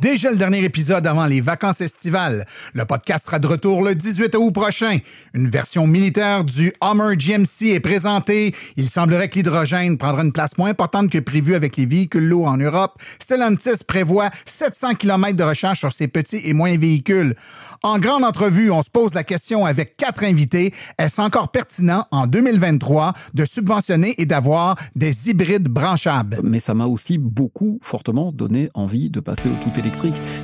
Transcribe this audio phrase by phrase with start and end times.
[0.00, 2.44] Déjà le dernier épisode avant les vacances estivales.
[2.74, 4.98] Le podcast sera de retour le 18 août prochain.
[5.34, 8.54] Une version militaire du Hummer GMC est présentée.
[8.76, 12.48] Il semblerait que l'hydrogène prendra une place moins importante que prévu avec les véhicules lourds
[12.48, 13.00] en Europe.
[13.18, 17.34] Stellantis prévoit 700 km de recherche sur ces petits et moyens véhicules.
[17.82, 20.72] En grande entrevue, on se pose la question avec quatre invités.
[20.98, 26.40] Est-ce encore pertinent en 2023 de subventionner et d'avoir des hybrides branchables?
[26.42, 29.83] Mais ça m'a aussi beaucoup fortement donné envie de passer au tout électrique.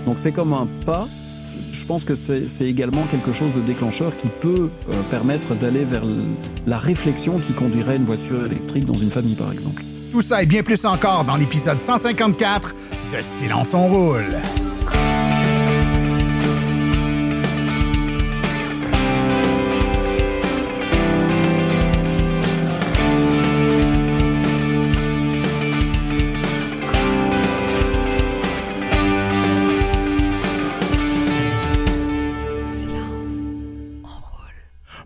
[0.07, 1.07] Donc c'est comme un pas.
[1.73, 6.03] Je pense que c'est également quelque chose de déclencheur qui peut euh, permettre d'aller vers
[6.67, 9.83] la réflexion qui conduirait une voiture électrique dans une famille, par exemple.
[10.13, 12.75] Tout ça et bien plus encore dans l'épisode 154
[13.17, 14.70] de Silence on roule.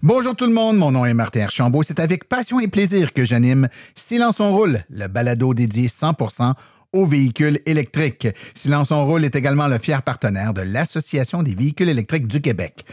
[0.07, 1.83] Bonjour tout le monde, mon nom est Martin Archambault.
[1.83, 6.53] C'est avec passion et plaisir que j'anime Silence on roule, le balado dédié 100%
[6.93, 8.29] aux véhicules électriques.
[8.55, 12.85] Silence on roule est également le fier partenaire de l'Association des véhicules électriques du Québec.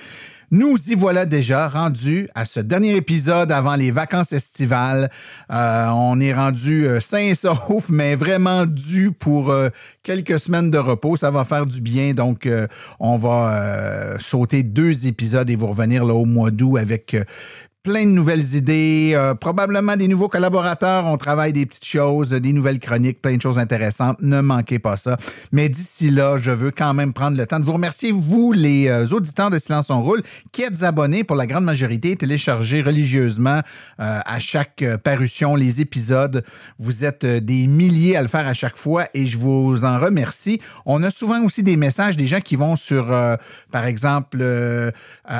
[0.53, 5.09] Nous y voilà déjà rendus à ce dernier épisode avant les vacances estivales.
[5.49, 9.69] Euh, on est rendu euh, sain et sauf, mais vraiment dû pour euh,
[10.03, 11.15] quelques semaines de repos.
[11.15, 12.13] Ça va faire du bien.
[12.13, 12.67] Donc, euh,
[12.99, 17.15] on va sauter deux épisodes et vous revenir là au mois d'août avec
[17.83, 21.05] plein de nouvelles idées, euh, probablement des nouveaux collaborateurs.
[21.07, 24.17] On travaille des petites choses, des nouvelles chroniques, plein de choses intéressantes.
[24.21, 25.17] Ne manquez pas ça.
[25.51, 28.87] Mais d'ici là, je veux quand même prendre le temps de vous remercier, vous, les
[28.87, 30.21] euh, auditeurs de Silence on Roule,
[30.51, 33.61] qui êtes abonnés pour la grande majorité, téléchargés religieusement
[33.99, 36.43] euh, à chaque parution les épisodes.
[36.77, 40.61] Vous êtes des milliers à le faire à chaque fois et je vous en remercie.
[40.85, 43.07] On a souvent aussi des messages des gens qui vont sur,
[43.71, 44.43] par exemple,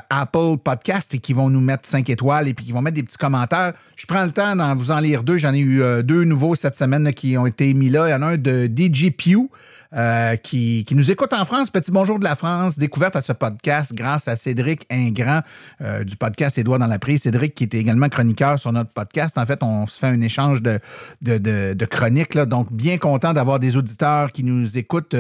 [0.10, 3.04] Apple Podcast et qui vont nous mettre 5 étoiles et puis qui vont mettre des
[3.04, 3.74] petits commentaires.
[3.96, 5.38] Je prends le temps d'en vous en lire deux.
[5.38, 8.08] J'en ai eu euh, deux nouveaux cette semaine qui ont été mis là.
[8.08, 9.50] Il y en a un de DJ Pew.
[9.94, 11.70] euh, qui, qui nous écoute en France.
[11.70, 15.42] Petit bonjour de la France, découverte à ce podcast grâce à Cédric Ingrand
[15.82, 17.24] euh, du podcast Doigts dans la prise.
[17.24, 19.38] Cédric qui était également chroniqueur sur notre podcast.
[19.38, 20.80] En fait, on se fait un échange de,
[21.22, 22.38] de, chroniques.
[22.38, 25.16] Donc, bien content d'avoir des auditeurs qui nous écoutent.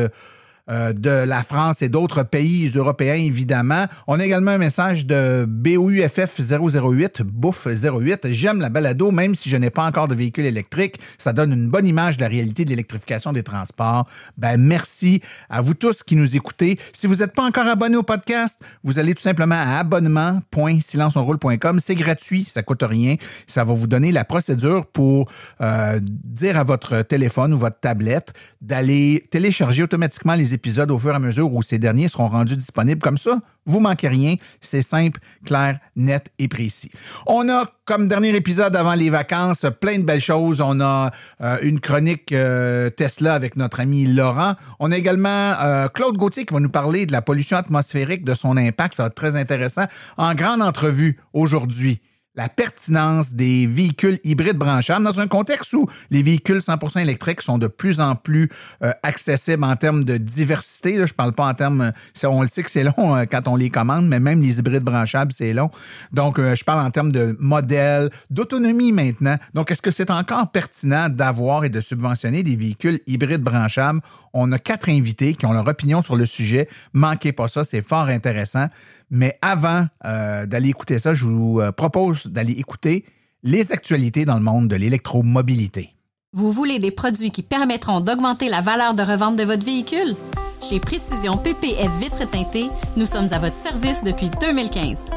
[0.69, 3.85] Euh, de la France et d'autres pays européens, évidemment.
[4.07, 8.31] On a également un message de BOUFF008, Bouffe08.
[8.31, 10.95] J'aime la balado, même si je n'ai pas encore de véhicule électrique.
[11.17, 14.07] Ça donne une bonne image de la réalité de l'électrification des transports.
[14.37, 16.77] Ben, merci à vous tous qui nous écoutez.
[16.93, 21.79] Si vous n'êtes pas encore abonné au podcast, vous allez tout simplement à abonnement.silenceonroule.com.
[21.79, 23.15] C'est gratuit, ça coûte rien.
[23.47, 25.29] Ça va vous donner la procédure pour
[25.61, 31.11] euh, dire à votre téléphone ou votre tablette d'aller télécharger automatiquement les épisodes au fur
[31.11, 33.01] et à mesure où ces derniers seront rendus disponibles.
[33.01, 34.35] Comme ça, vous manquez rien.
[34.59, 36.91] C'est simple, clair, net et précis.
[37.27, 40.61] On a, comme dernier épisode avant les vacances, plein de belles choses.
[40.61, 44.53] On a euh, une chronique euh, Tesla avec notre ami Laurent.
[44.79, 48.33] On a également euh, Claude Gauthier qui va nous parler de la pollution atmosphérique, de
[48.33, 48.95] son impact.
[48.95, 49.85] Ça va être très intéressant.
[50.17, 52.01] En grande entrevue aujourd'hui
[52.35, 57.57] la pertinence des véhicules hybrides branchables dans un contexte où les véhicules 100% électriques sont
[57.57, 58.49] de plus en plus
[58.83, 60.95] euh, accessibles en termes de diversité.
[60.95, 61.91] Là, je parle pas en termes,
[62.23, 64.83] on le sait que c'est long euh, quand on les commande, mais même les hybrides
[64.83, 65.69] branchables, c'est long.
[66.13, 69.35] Donc, euh, je parle en termes de modèles, d'autonomie maintenant.
[69.53, 73.99] Donc, est-ce que c'est encore pertinent d'avoir et de subventionner des véhicules hybrides branchables?
[74.33, 76.69] On a quatre invités qui ont leur opinion sur le sujet.
[76.93, 78.67] Manquez pas ça, c'est fort intéressant.
[79.11, 83.05] Mais avant euh, d'aller écouter ça, je vous euh, propose d'aller écouter
[83.43, 85.93] les actualités dans le monde de l'électromobilité.
[86.33, 90.15] Vous voulez des produits qui permettront d'augmenter la valeur de revente de votre véhicule?
[90.61, 95.09] Chez Précision PPF Vitres teintées, nous sommes à votre service depuis 2015.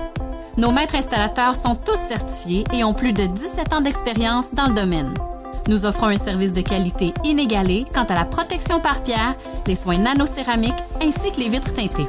[0.56, 4.75] Nos maîtres installateurs sont tous certifiés et ont plus de 17 ans d'expérience dans le
[4.75, 5.14] domaine.
[5.69, 9.37] Nous offrons un service de qualité inégalé quant à la protection par pierre,
[9.67, 12.08] les soins nanocéramiques ainsi que les vitres teintées.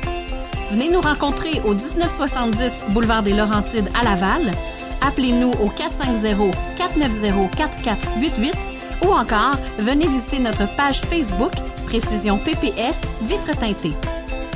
[0.71, 4.53] Venez nous rencontrer au 1970 boulevard des Laurentides à Laval.
[5.01, 8.53] Appelez-nous au 450-490-4488
[9.05, 11.51] ou encore venez visiter notre page Facebook
[11.87, 13.91] Précision PPF Vitre teintée.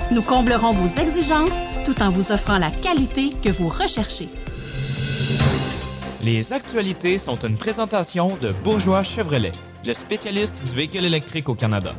[0.10, 4.30] Nous comblerons vos exigences tout en vous offrant la qualité que vous recherchez.
[6.24, 9.52] Les actualités sont une présentation de Bourgeois Chevrolet,
[9.86, 11.94] le spécialiste du véhicule électrique au Canada.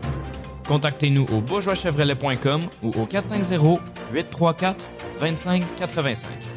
[0.69, 3.81] Contactez-nous au bourgeoischevrolet.com ou au 450
[4.13, 4.85] 834
[5.21, 6.56] 2585.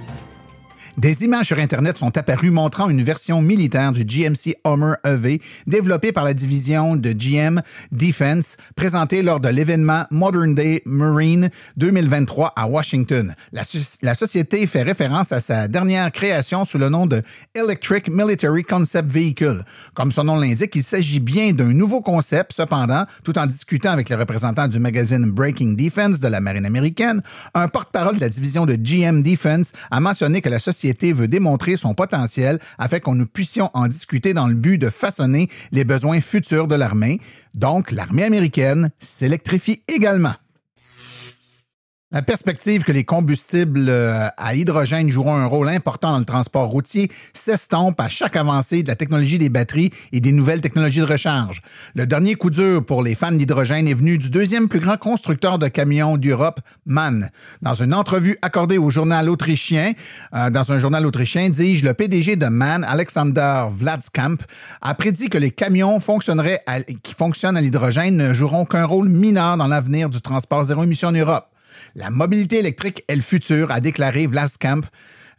[0.98, 6.12] Des images sur Internet sont apparues montrant une version militaire du GMC Hummer EV développée
[6.12, 12.68] par la division de GM Defense présentée lors de l'événement Modern Day Marine 2023 à
[12.68, 13.36] Washington.
[13.54, 13.62] La,
[14.02, 17.22] la, société fait référence à sa dernière création sous le nom de
[17.54, 19.64] Electric Military Concept Vehicle.
[19.94, 24.10] Comme son nom l'indique, il s'agit bien d'un nouveau concept, cependant, tout en discutant avec
[24.10, 27.22] les représentants du magazine Breaking Defense de la marine américaine,
[27.54, 30.79] un porte-parole de la division de GM Defense a mentionné que la société
[31.14, 35.50] veut démontrer son potentiel afin qu'on nous puissions en discuter dans le but de façonner
[35.72, 37.20] les besoins futurs de l'armée.
[37.54, 40.34] Donc, l'armée américaine s'électrifie également.
[42.12, 46.68] La perspective que les combustibles euh, à hydrogène joueront un rôle important dans le transport
[46.68, 51.06] routier s'estompe à chaque avancée de la technologie des batteries et des nouvelles technologies de
[51.06, 51.62] recharge.
[51.94, 55.60] Le dernier coup dur pour les fans d'hydrogène est venu du deuxième plus grand constructeur
[55.60, 57.28] de camions d'Europe, MAN.
[57.62, 59.94] Dans une entrevue accordée au journal autrichien,
[60.34, 64.38] euh, dans un journal autrichien, dis-je, le PDG de MAN, Alexander Vladskamp,
[64.82, 66.64] a prédit que les camions fonctionneraient
[67.04, 71.10] qui fonctionnent à l'hydrogène ne joueront qu'un rôle mineur dans l'avenir du transport zéro émission
[71.10, 71.46] en Europe.
[71.96, 74.82] La mobilité électrique est le futur, a déclaré Vlaskamp.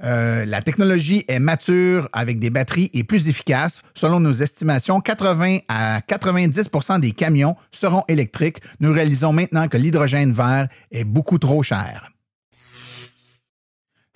[0.02, 3.82] Euh, la technologie est mature avec des batteries et plus efficace.
[3.94, 8.58] Selon nos estimations, 80 à 90% des camions seront électriques.
[8.80, 12.10] Nous réalisons maintenant que l'hydrogène vert est beaucoup trop cher.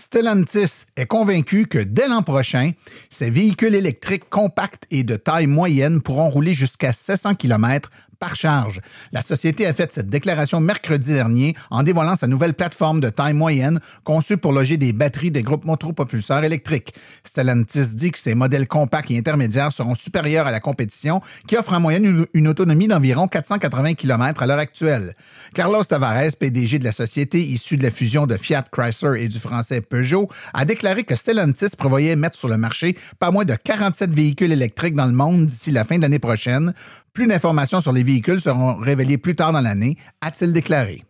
[0.05, 2.73] Stellantis est convaincu que dès l'an prochain,
[3.09, 8.81] ces véhicules électriques compacts et de taille moyenne pourront rouler jusqu'à 700 km par charge.
[9.13, 13.35] La société a fait cette déclaration mercredi dernier en dévoilant sa nouvelle plateforme de taille
[13.35, 16.95] moyenne conçue pour loger des batteries des groupes motopropulseurs électriques.
[17.25, 21.73] Stellantis dit que ces modèles compacts et intermédiaires seront supérieurs à la compétition qui offre
[21.73, 25.15] en moyenne une, autonomie d'environ 480 km à l'heure actuelle.
[25.55, 29.39] Carlos Tavares, PDG de la société issue de la fusion de Fiat Chrysler et du
[29.39, 34.11] français Peugeot, a déclaré que Stellantis prévoyait mettre sur le marché pas moins de 47
[34.11, 36.75] véhicules électriques dans le monde d'ici la fin de l'année prochaine,
[37.15, 41.05] plus d'informations sur les véhicules seront révélées plus tard dans l'année, a-t-il déclaré.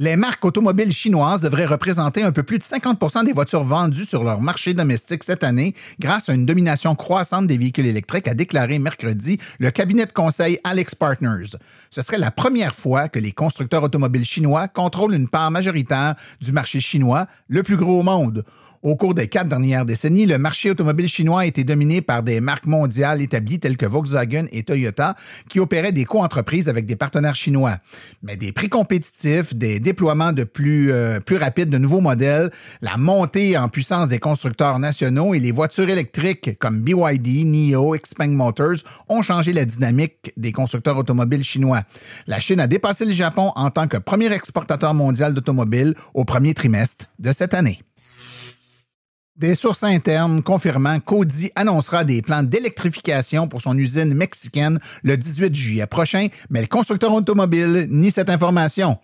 [0.00, 4.22] Les marques automobiles chinoises devraient représenter un peu plus de 50% des voitures vendues sur
[4.22, 8.78] leur marché domestique cette année grâce à une domination croissante des véhicules électriques, a déclaré
[8.78, 11.56] mercredi le cabinet de conseil Alex Partners.
[11.90, 16.52] Ce serait la première fois que les constructeurs automobiles chinois contrôlent une part majoritaire du
[16.52, 18.44] marché chinois, le plus gros au monde.
[18.82, 22.40] Au cours des quatre dernières décennies, le marché automobile chinois a été dominé par des
[22.40, 25.16] marques mondiales établies telles que Volkswagen et Toyota
[25.48, 27.78] qui opéraient des co-entreprises avec des partenaires chinois.
[28.22, 32.96] Mais des prix compétitifs, des déploiements de plus, euh, plus rapides de nouveaux modèles, la
[32.96, 38.78] montée en puissance des constructeurs nationaux et les voitures électriques comme BYD, NIO, Xpeng Motors
[39.08, 41.82] ont changé la dynamique des constructeurs automobiles chinois.
[42.28, 46.54] La Chine a dépassé le Japon en tant que premier exportateur mondial d'automobiles au premier
[46.54, 47.80] trimestre de cette année.
[49.38, 55.54] Des sources internes confirmant qu'Audi annoncera des plans d'électrification pour son usine mexicaine le 18
[55.54, 58.98] juillet prochain, mais le constructeur automobile nie cette information.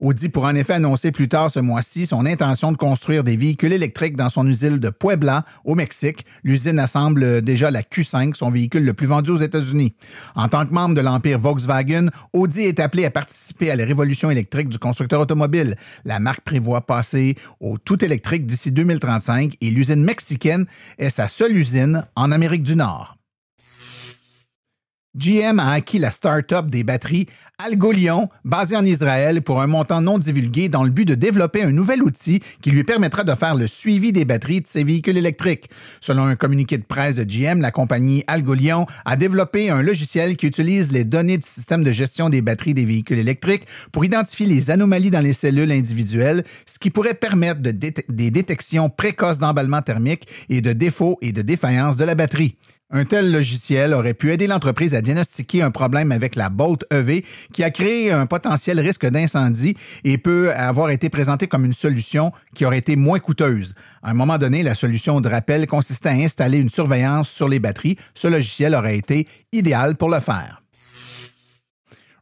[0.00, 3.72] Audi pourra en effet annoncer plus tard ce mois-ci son intention de construire des véhicules
[3.72, 6.24] électriques dans son usine de Puebla, au Mexique.
[6.44, 9.96] L'usine assemble déjà la Q5, son véhicule le plus vendu aux États-Unis.
[10.36, 14.30] En tant que membre de l'empire Volkswagen, Audi est appelé à participer à la révolution
[14.30, 15.74] électrique du constructeur automobile.
[16.04, 20.66] La marque prévoit passer au tout électrique d'ici 2035 et l'usine mexicaine
[20.98, 23.17] est sa seule usine en Amérique du Nord.
[25.18, 27.26] GM a acquis la start-up des batteries
[27.58, 31.72] Algolion, basée en Israël, pour un montant non divulgué dans le but de développer un
[31.72, 35.68] nouvel outil qui lui permettra de faire le suivi des batteries de ses véhicules électriques.
[36.00, 40.46] Selon un communiqué de presse de GM, la compagnie Algolion a développé un logiciel qui
[40.46, 44.70] utilise les données du système de gestion des batteries des véhicules électriques pour identifier les
[44.70, 50.28] anomalies dans les cellules individuelles, ce qui pourrait permettre de des détections précoces d'emballement thermique
[50.48, 52.54] et de défauts et de défaillances de la batterie.
[52.90, 57.22] Un tel logiciel aurait pu aider l'entreprise à diagnostiquer un problème avec la Bolt EV
[57.52, 62.32] qui a créé un potentiel risque d'incendie et peut avoir été présenté comme une solution
[62.54, 63.74] qui aurait été moins coûteuse.
[64.02, 67.58] À un moment donné, la solution de rappel consistait à installer une surveillance sur les
[67.58, 67.96] batteries.
[68.14, 70.62] Ce logiciel aurait été idéal pour le faire.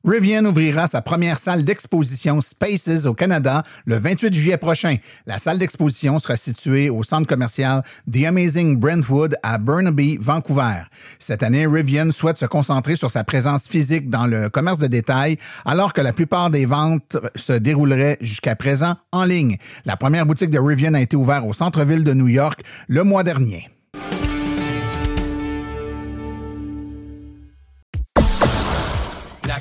[0.07, 4.99] Rivian ouvrira sa première salle d'exposition Spaces au Canada le 28 juillet prochain.
[5.27, 10.85] La salle d'exposition sera située au centre commercial The Amazing Brentwood à Burnaby, Vancouver.
[11.19, 15.39] Cette année, Rivian souhaite se concentrer sur sa présence physique dans le commerce de détail,
[15.65, 19.57] alors que la plupart des ventes se dérouleraient jusqu'à présent en ligne.
[19.87, 23.25] La première boutique de Rivian a été ouverte au centre-ville de New York le mois
[23.25, 23.71] dernier.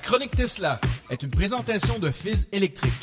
[0.05, 2.93] Chronique Tesla est une présentation de Fizz électrique,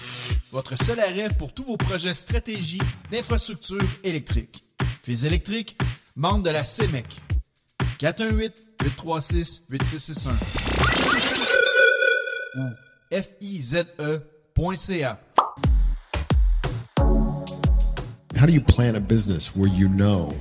[0.53, 2.79] votre seul arrêt pour tous vos projets stratégie
[3.11, 4.65] d'infrastructure électrique.
[5.03, 5.77] Fizz électrique,
[6.15, 7.07] membre de la CEMEC.
[7.99, 10.31] 418-836-8661
[12.57, 12.69] ou
[13.41, 15.19] fize.ca.
[18.37, 20.33] How do you plan a business where you know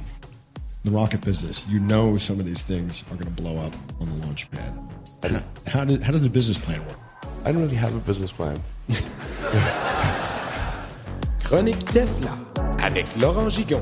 [0.86, 4.08] the rocket business, you know some of these things are going to blow up on
[4.08, 4.78] the launch pad?
[5.24, 6.98] How, did, how does the business plan work?
[7.46, 8.56] I don't really have a business plan.
[11.44, 12.32] Chronique Tesla
[12.82, 13.82] avec Laurent Gigon.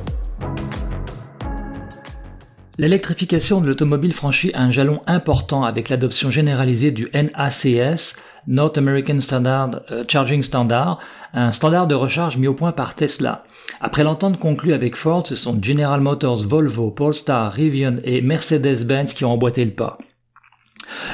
[2.77, 8.17] L'électrification de l'automobile franchit un jalon important avec l'adoption généralisée du NACS,
[8.47, 10.99] North American Standard euh, Charging Standard,
[11.33, 13.43] un standard de recharge mis au point par Tesla.
[13.79, 19.23] Après l'entente conclue avec Ford, ce sont General Motors, Volvo, Polestar, Rivian et Mercedes-Benz qui
[19.23, 19.97] ont emboîté le pas.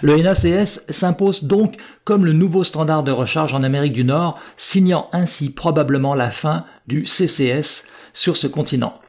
[0.02, 5.10] Le NACS s'impose donc comme le nouveau standard de recharge en Amérique du Nord, signant
[5.12, 9.00] ainsi probablement la fin du CCS sur ce continent.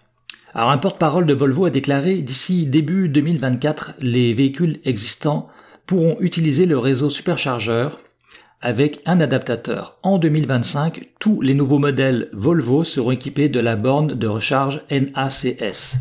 [0.54, 5.48] Alors un porte-parole de Volvo a déclaré d'ici début 2024, les véhicules existants
[5.86, 8.00] pourront utiliser le réseau superchargeur
[8.62, 9.98] avec un adaptateur.
[10.02, 15.96] En 2025, tous les nouveaux modèles Volvo seront équipés de la borne de recharge NACS.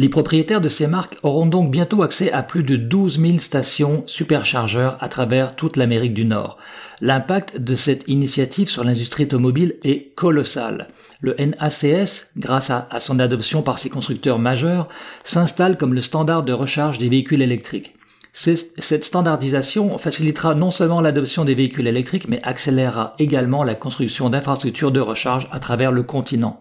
[0.00, 4.04] Les propriétaires de ces marques auront donc bientôt accès à plus de 12 000 stations
[4.06, 6.56] superchargeurs à travers toute l'Amérique du Nord.
[7.00, 10.86] L'impact de cette initiative sur l'industrie automobile est colossal.
[11.20, 14.86] Le NACS, grâce à, à son adoption par ses constructeurs majeurs,
[15.24, 17.96] s'installe comme le standard de recharge des véhicules électriques.
[18.32, 24.92] Cette standardisation facilitera non seulement l'adoption des véhicules électriques, mais accélérera également la construction d'infrastructures
[24.92, 26.56] de recharge à travers le continent.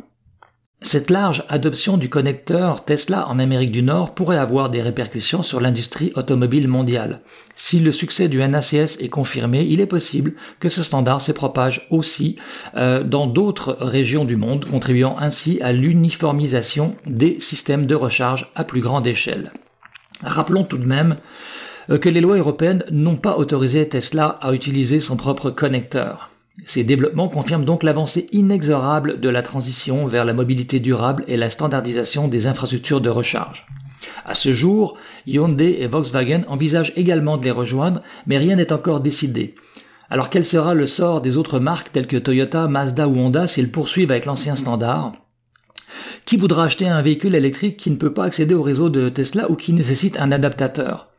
[0.84, 5.60] Cette large adoption du connecteur Tesla en Amérique du Nord pourrait avoir des répercussions sur
[5.60, 7.22] l'industrie automobile mondiale.
[7.56, 11.88] Si le succès du NACS est confirmé, il est possible que ce standard se propage
[11.90, 12.36] aussi
[12.76, 18.64] euh, dans d'autres régions du monde, contribuant ainsi à l'uniformisation des systèmes de recharge à
[18.64, 19.52] plus grande échelle.
[20.22, 21.16] Rappelons tout de même
[21.90, 26.30] euh, que les lois européennes n'ont pas autorisé Tesla à utiliser son propre connecteur.
[26.66, 31.50] Ces développements confirment donc l'avancée inexorable de la transition vers la mobilité durable et la
[31.50, 33.68] standardisation des infrastructures de recharge.
[34.26, 39.02] À ce jour, Hyundai et Volkswagen envisagent également de les rejoindre, mais rien n'est encore
[39.02, 39.56] décidé.
[40.10, 43.72] Alors quel sera le sort des autres marques telles que Toyota, Mazda ou Honda s'ils
[43.72, 45.14] poursuivent avec l'ancien standard?
[46.26, 49.50] Qui voudra acheter un véhicule électrique qui ne peut pas accéder au réseau de Tesla
[49.50, 51.10] ou qui nécessite un adaptateur?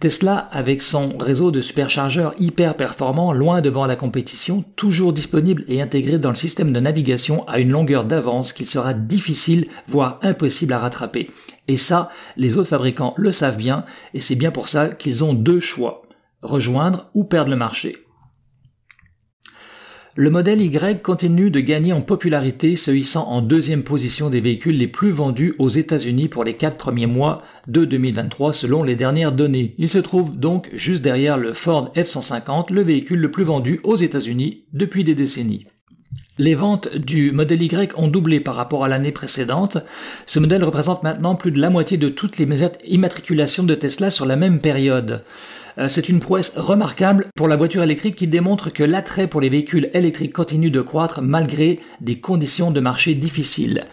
[0.00, 5.82] Tesla, avec son réseau de superchargeurs hyper performant, loin devant la compétition, toujours disponible et
[5.82, 10.72] intégré dans le système de navigation à une longueur d'avance qu'il sera difficile, voire impossible
[10.72, 11.30] à rattraper.
[11.66, 15.34] Et ça, les autres fabricants le savent bien, et c'est bien pour ça qu'ils ont
[15.34, 16.02] deux choix.
[16.42, 17.96] Rejoindre ou perdre le marché.
[20.20, 24.76] Le modèle Y continue de gagner en popularité, se hissant en deuxième position des véhicules
[24.76, 29.30] les plus vendus aux États-Unis pour les quatre premiers mois de 2023 selon les dernières
[29.30, 29.76] données.
[29.78, 33.94] Il se trouve donc juste derrière le Ford F-150, le véhicule le plus vendu aux
[33.94, 35.66] États-Unis depuis des décennies.
[36.36, 39.78] Les ventes du modèle Y ont doublé par rapport à l'année précédente.
[40.26, 42.48] Ce modèle représente maintenant plus de la moitié de toutes les
[42.86, 45.24] immatriculations de Tesla sur la même période.
[45.78, 49.48] Euh, c'est une prouesse remarquable pour la voiture électrique qui démontre que l'attrait pour les
[49.48, 53.84] véhicules électriques continue de croître malgré des conditions de marché difficiles.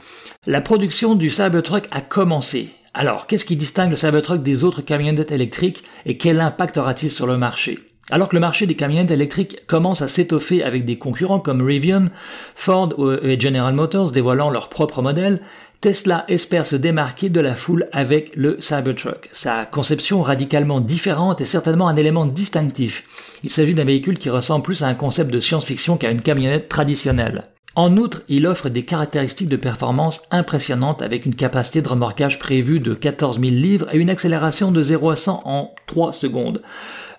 [0.47, 2.69] La production du Cybertruck a commencé.
[2.93, 7.27] Alors, qu'est-ce qui distingue le Cybertruck des autres camionnettes électriques et quel impact aura-t-il sur
[7.27, 7.77] le marché?
[8.11, 12.05] Alors que le marché des camionnettes électriques commence à s'étoffer avec des concurrents comme Rivian,
[12.53, 15.41] Ford et General Motors dévoilant leurs propres modèles,
[15.85, 19.29] Tesla espère se démarquer de la foule avec le Cybertruck.
[19.31, 23.03] Sa conception radicalement différente est certainement un élément distinctif.
[23.43, 26.69] Il s'agit d'un véhicule qui ressemble plus à un concept de science-fiction qu'à une camionnette
[26.69, 27.49] traditionnelle.
[27.75, 32.79] En outre, il offre des caractéristiques de performance impressionnantes avec une capacité de remorquage prévue
[32.79, 36.63] de 14 000 livres et une accélération de 0 à 100 en 3 secondes.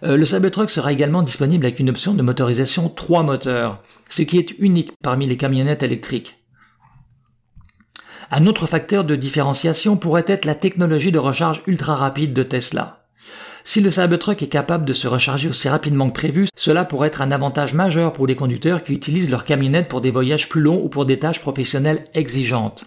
[0.02, 4.38] Euh, le Cybertruck sera également disponible avec une option de motorisation 3 moteurs, ce qui
[4.38, 6.36] est unique parmi les camionnettes électriques.
[8.30, 13.04] Un autre facteur de différenciation pourrait être la technologie de recharge ultra rapide de Tesla.
[13.62, 17.22] Si le Cybertruck est capable de se recharger aussi rapidement que prévu, cela pourrait être
[17.22, 20.82] un avantage majeur pour les conducteurs qui utilisent leur camionnette pour des voyages plus longs
[20.82, 22.86] ou pour des tâches professionnelles exigeantes.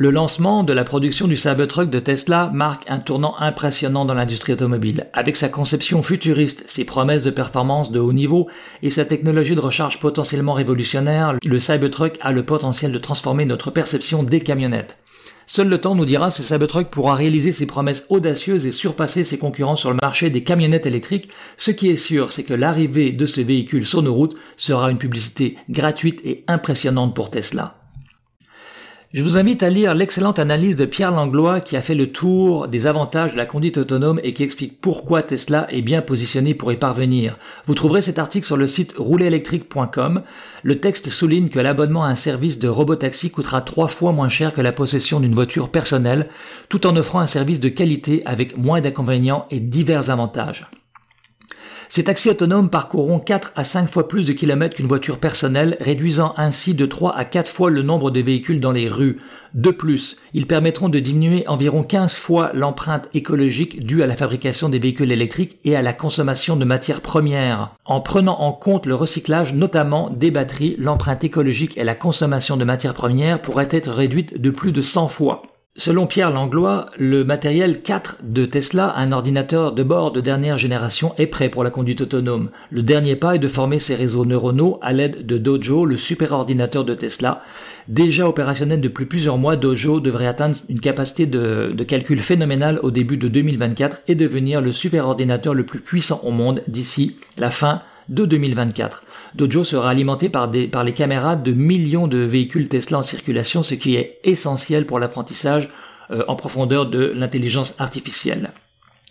[0.00, 4.54] Le lancement de la production du Cybertruck de Tesla marque un tournant impressionnant dans l'industrie
[4.54, 5.10] automobile.
[5.12, 8.48] Avec sa conception futuriste, ses promesses de performance de haut niveau
[8.82, 13.70] et sa technologie de recharge potentiellement révolutionnaire, le Cybertruck a le potentiel de transformer notre
[13.70, 14.96] perception des camionnettes.
[15.46, 19.36] Seul le temps nous dira si Cybertruck pourra réaliser ses promesses audacieuses et surpasser ses
[19.36, 21.28] concurrents sur le marché des camionnettes électriques.
[21.58, 24.96] Ce qui est sûr, c'est que l'arrivée de ce véhicule sur nos routes sera une
[24.96, 27.79] publicité gratuite et impressionnante pour Tesla.
[29.12, 32.68] Je vous invite à lire l'excellente analyse de Pierre Langlois qui a fait le tour
[32.68, 36.70] des avantages de la conduite autonome et qui explique pourquoi Tesla est bien positionné pour
[36.70, 37.36] y parvenir.
[37.66, 40.22] Vous trouverez cet article sur le site roulerélectrique.com.
[40.62, 44.54] Le texte souligne que l'abonnement à un service de robotaxi coûtera trois fois moins cher
[44.54, 46.28] que la possession d'une voiture personnelle,
[46.68, 50.70] tout en offrant un service de qualité avec moins d'inconvénients et divers avantages.
[51.92, 56.34] Ces taxis autonomes parcourront 4 à 5 fois plus de kilomètres qu'une voiture personnelle, réduisant
[56.36, 59.16] ainsi de 3 à 4 fois le nombre de véhicules dans les rues.
[59.54, 64.68] De plus, ils permettront de diminuer environ 15 fois l'empreinte écologique due à la fabrication
[64.68, 67.74] des véhicules électriques et à la consommation de matières premières.
[67.84, 72.64] En prenant en compte le recyclage notamment des batteries, l'empreinte écologique et la consommation de
[72.64, 75.42] matières premières pourraient être réduites de plus de 100 fois.
[75.76, 81.14] Selon Pierre Langlois, le matériel 4 de Tesla, un ordinateur de bord de dernière génération,
[81.16, 82.50] est prêt pour la conduite autonome.
[82.70, 86.84] Le dernier pas est de former ses réseaux neuronaux à l'aide de Dojo, le superordinateur
[86.84, 87.42] de Tesla.
[87.86, 92.90] Déjà opérationnel depuis plusieurs mois, Dojo devrait atteindre une capacité de, de calcul phénoménale au
[92.90, 97.82] début de 2024 et devenir le superordinateur le plus puissant au monde d'ici la fin
[98.08, 99.04] de 2024.
[99.34, 103.96] Dojo sera alimenté par, les caméras de millions de véhicules Tesla en circulation, ce qui
[103.96, 105.68] est essentiel pour l'apprentissage
[106.10, 108.50] euh, en profondeur de l'intelligence artificielle.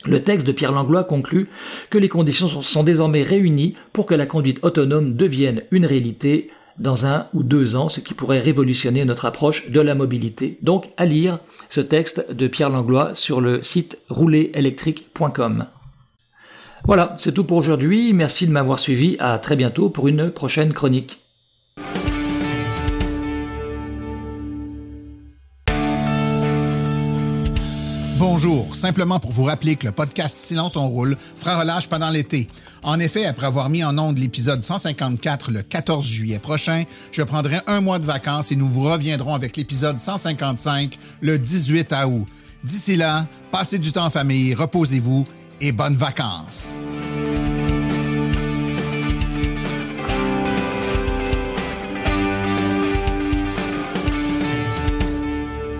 [0.05, 1.49] Le texte de Pierre Langlois conclut
[1.89, 6.45] que les conditions sont, sont, désormais réunies pour que la conduite autonome devienne une réalité
[6.79, 10.57] dans un ou deux ans, ce qui pourrait révolutionner notre approche de la mobilité.
[10.61, 15.67] Donc à lire ce texte de Pierre Langlois sur le site roulerélectrique.com.
[16.89, 18.13] Voilà, c'est tout pour aujourd'hui.
[18.13, 19.15] Merci de m'avoir suivi.
[19.19, 21.21] À très bientôt pour une prochaine chronique.
[28.17, 32.47] Bonjour, simplement pour vous rappeler que le podcast Silence on roule fera relâche pendant l'été.
[32.81, 37.59] En effet, après avoir mis en onde l'épisode 154 le 14 juillet prochain, je prendrai
[37.67, 42.25] un mois de vacances et nous vous reviendrons avec l'épisode 155 le 18 août.
[42.63, 45.25] D'ici là, passez du temps en famille, reposez-vous
[45.61, 46.75] et bonnes vacances.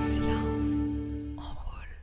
[0.08, 0.84] Silence,
[1.38, 1.96] on roule.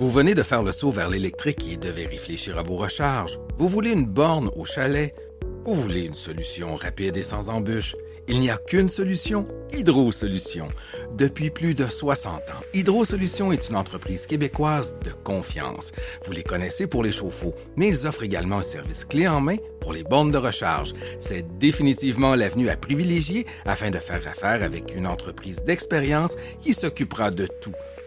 [0.00, 3.38] Vous venez de faire le saut vers l'électrique et devez réfléchir à vos recharges.
[3.58, 5.14] Vous voulez une borne au chalet?
[5.66, 7.96] Vous voulez une solution rapide et sans embûches?
[8.26, 10.70] Il n'y a qu'une solution, Hydro Solutions.
[11.16, 15.92] Depuis plus de 60 ans, Hydro Solutions est une entreprise québécoise de confiance.
[16.24, 19.56] Vous les connaissez pour les chauffe-eau, mais ils offrent également un service clé en main
[19.80, 20.92] pour les bornes de recharge.
[21.18, 27.30] C'est définitivement l'avenue à privilégier afin de faire affaire avec une entreprise d'expérience qui s'occupera
[27.30, 27.74] de tout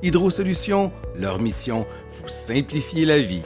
[0.00, 3.42] Hydro Solutions, leur mission, vous simplifier la vie.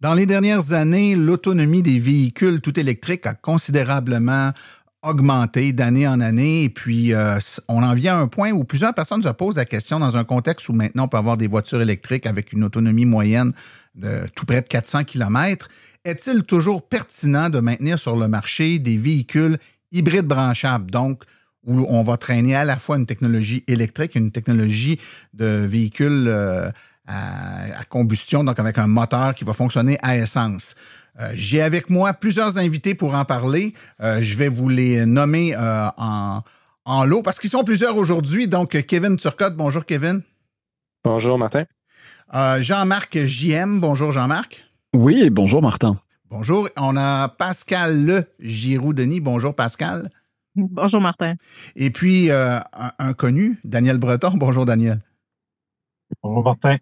[0.00, 4.52] Dans les dernières années, l'autonomie des véhicules tout électriques a considérablement
[5.02, 6.64] augmenté d'année en année.
[6.64, 7.38] Et puis, euh,
[7.68, 10.24] on en vient à un point où plusieurs personnes se posent la question dans un
[10.24, 13.52] contexte où maintenant on peut avoir des voitures électriques avec une autonomie moyenne
[13.94, 15.68] de tout près de 400 km.
[16.04, 19.58] Est-il toujours pertinent de maintenir sur le marché des véhicules
[19.92, 21.24] hybrides branchables, donc
[21.64, 24.98] où on va traîner à la fois une technologie électrique, une technologie
[25.32, 26.70] de véhicule euh,
[27.06, 30.74] à, combustion, donc avec un moteur qui va fonctionner à essence.
[31.20, 33.74] Euh, J'ai avec moi plusieurs invités pour en parler.
[34.00, 36.40] Euh, je vais vous les nommer euh, en,
[36.84, 38.48] en lot parce qu'ils sont plusieurs aujourd'hui.
[38.48, 40.22] Donc, Kevin Turcotte, bonjour Kevin.
[41.04, 41.64] Bonjour Martin.
[42.34, 44.64] Euh, Jean-Marc JM, bonjour Jean-Marc.
[44.94, 45.96] Oui, bonjour Martin.
[46.30, 46.68] Bonjour.
[46.78, 49.20] On a Pascal Le Giroux-Denis.
[49.20, 50.10] Bonjour Pascal.
[50.54, 51.34] Bonjour, Martin.
[51.76, 52.58] Et puis, euh,
[52.98, 54.32] un, connu, Daniel Breton.
[54.34, 54.98] Bonjour, Daniel.
[56.22, 56.76] Bonjour, Martin.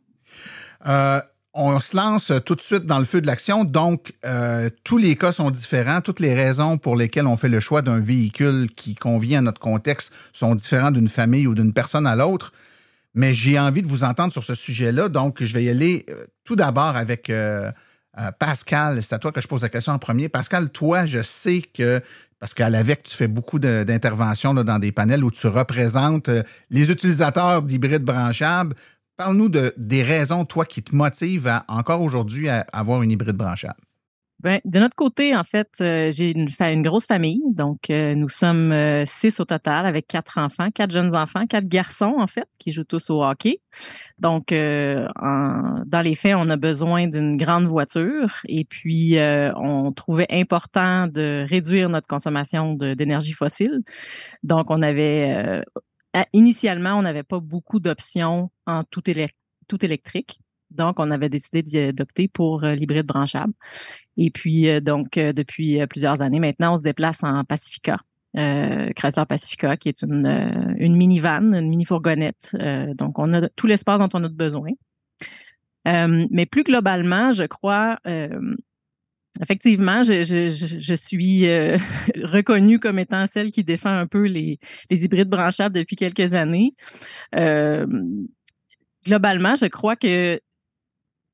[0.87, 1.21] Euh,
[1.53, 3.65] on se lance tout de suite dans le feu de l'action.
[3.65, 6.01] Donc, euh, tous les cas sont différents.
[6.01, 9.61] Toutes les raisons pour lesquelles on fait le choix d'un véhicule qui convient à notre
[9.61, 12.53] contexte sont différentes d'une famille ou d'une personne à l'autre.
[13.15, 15.09] Mais j'ai envie de vous entendre sur ce sujet-là.
[15.09, 17.33] Donc, je vais y aller euh, tout d'abord avec
[18.39, 19.03] Pascal.
[19.03, 20.29] C'est à toi que je pose la question en premier.
[20.29, 22.01] Pascal, toi, je sais que
[22.39, 26.31] parce qu'à l'AVEC, tu fais beaucoup d'interventions dans des panels où tu représentes
[26.71, 28.75] les utilisateurs d'hybrides branchables.
[29.21, 33.37] Parle-nous de, des raisons, toi, qui te motivent à, encore aujourd'hui à avoir une hybride
[33.37, 33.79] branchable.
[34.43, 37.43] Ben, de notre côté, en fait, euh, j'ai une, grosse famille.
[37.51, 41.69] Donc, euh, nous sommes euh, six au total avec quatre enfants, quatre jeunes enfants, quatre
[41.69, 43.61] garçons, en fait, qui jouent tous au hockey.
[44.19, 51.09] Donc, dans les faits, on a besoin d'une grande voiture et puis on trouvait important
[51.09, 53.83] de réduire notre consommation d'énergie fossile.
[54.43, 55.63] Donc, on avait
[56.33, 60.41] initialement, on n'avait pas beaucoup d'options en tout, électrique.
[60.71, 63.53] Donc, on avait décidé d'opter pour euh, l'hybride branchable.
[64.17, 67.99] Et puis, euh, donc, euh, depuis plusieurs années maintenant, on se déplace en Pacifica,
[68.35, 72.57] Chrysler Pacifica, qui est une, une minivan, une mini-fourgonnette.
[72.95, 74.71] donc, on a tout l'espace dont on a besoin.
[75.85, 77.99] mais plus globalement, je crois,
[79.41, 81.79] Effectivement, je, je, je suis euh,
[82.17, 84.59] reconnue comme étant celle qui défend un peu les,
[84.91, 86.75] les hybrides branchables depuis quelques années.
[87.37, 87.87] Euh,
[89.07, 90.41] globalement, je crois que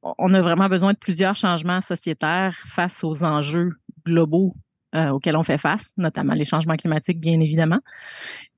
[0.03, 3.71] on a vraiment besoin de plusieurs changements sociétaires face aux enjeux
[4.05, 4.55] globaux
[4.95, 7.81] euh, auxquels on fait face, notamment les changements climatiques, bien évidemment.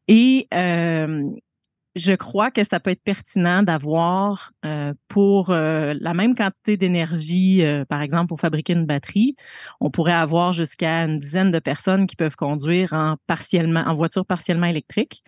[0.09, 0.49] Et
[1.95, 7.65] je crois que ça peut être pertinent d'avoir euh, pour euh, la même quantité d'énergie,
[7.65, 9.37] euh, par exemple pour fabriquer une batterie,
[9.81, 14.27] on pourrait avoir jusqu'à une dizaine de personnes qui peuvent conduire en partiellement en voiture
[14.27, 15.23] partiellement électrique,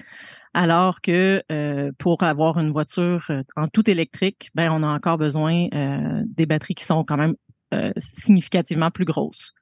[0.55, 1.42] alors que
[1.99, 5.68] pour avoir une voiture en tout électrique, ben on a encore besoin
[6.27, 7.35] des batteries qui sont quand même
[7.96, 9.53] significativement plus grosses.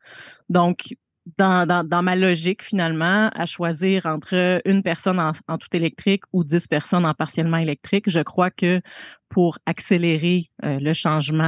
[0.48, 0.94] Donc
[1.36, 7.06] dans, ma logique, finalement, à choisir entre une personne en, tout électrique ou dix personnes
[7.06, 8.80] en partiellement électrique, je crois que
[9.28, 11.44] pour accélérer euh, le changement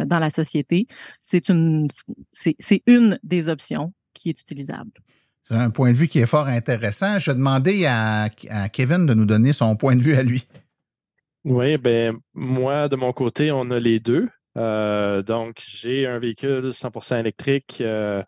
[0.00, 0.88] euh, dans la société,
[1.20, 1.86] c'est une,
[2.32, 4.90] c'est, une des options qui est utilisable.
[5.44, 7.18] C'est un point de vue qui est fort intéressant.
[7.18, 10.46] Je demandais à, à Kevin de nous donner son point de vue à lui.
[11.44, 14.28] Oui, ben moi, de mon côté, on a les deux.
[14.56, 18.22] Euh, donc, j'ai un véhicule 100% électrique euh,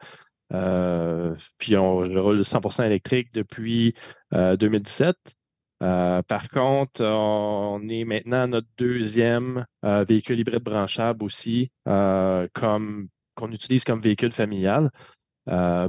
[1.58, 3.94] puis on, roule 100% électrique depuis
[4.32, 5.16] 2017.
[5.16, 13.50] Euh, euh, par contre, on est maintenant notre deuxième véhicule hybride branchable aussi, comme qu'on
[13.50, 14.90] utilise comme véhicule familial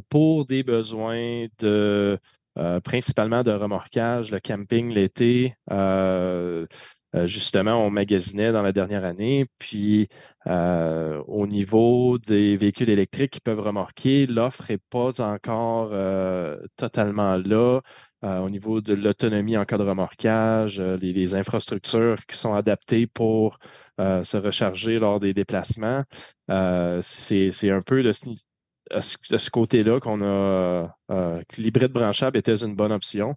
[0.09, 2.17] pour des besoins de
[2.83, 5.55] principalement de remorquage, le camping l'été.
[5.71, 6.65] Euh,
[7.25, 9.45] justement, on magasinait dans la dernière année.
[9.59, 10.07] Puis,
[10.47, 17.37] euh, au niveau des véhicules électriques qui peuvent remorquer, l'offre n'est pas encore euh, totalement
[17.37, 17.81] là.
[18.23, 23.59] au niveau de l'autonomie en cas de remorquage, les, infrastructures qui sont adaptées pour
[23.99, 26.03] se recharger lors des déplacements,
[26.47, 33.35] c'est un peu de ce, côté-là qu'on a que l'hybride branchable était une bonne option.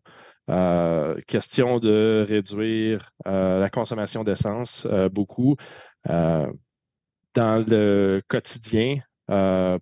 [0.49, 5.57] Euh, question de réduire euh, la consommation d'essence euh, beaucoup
[7.35, 8.99] dans le quotidien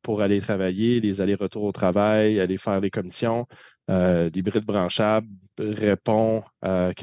[0.03, 3.47] pour aller travailler, les allers-retours au travail, aller faire les commissions.
[3.89, 6.43] L'hybride branchable répond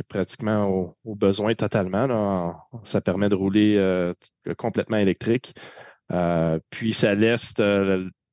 [0.10, 2.56] pratiquement aux, besoins totalement.
[2.84, 4.12] Ça permet de rouler
[4.58, 5.54] complètement électrique.
[6.72, 7.54] puis ça laisse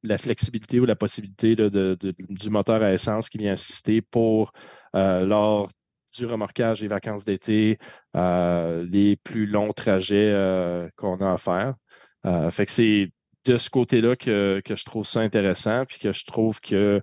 [0.02, 4.58] la flexibilité ou la possibilité du moteur à essence qui vient assister pour euh,
[4.94, 5.68] lors
[6.16, 7.78] du remorquage des vacances d'été,
[8.16, 11.74] euh, les plus longs trajets euh, qu'on a à faire.
[12.50, 13.10] fait que c'est
[13.44, 17.00] de ce côté-là que, je trouve ça intéressant, puis que je trouve que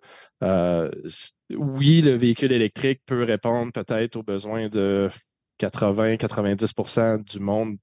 [1.52, 5.10] oui, le véhicule électrique peut répondre peut-être aux besoins de
[5.60, 7.78] 80-90% du monde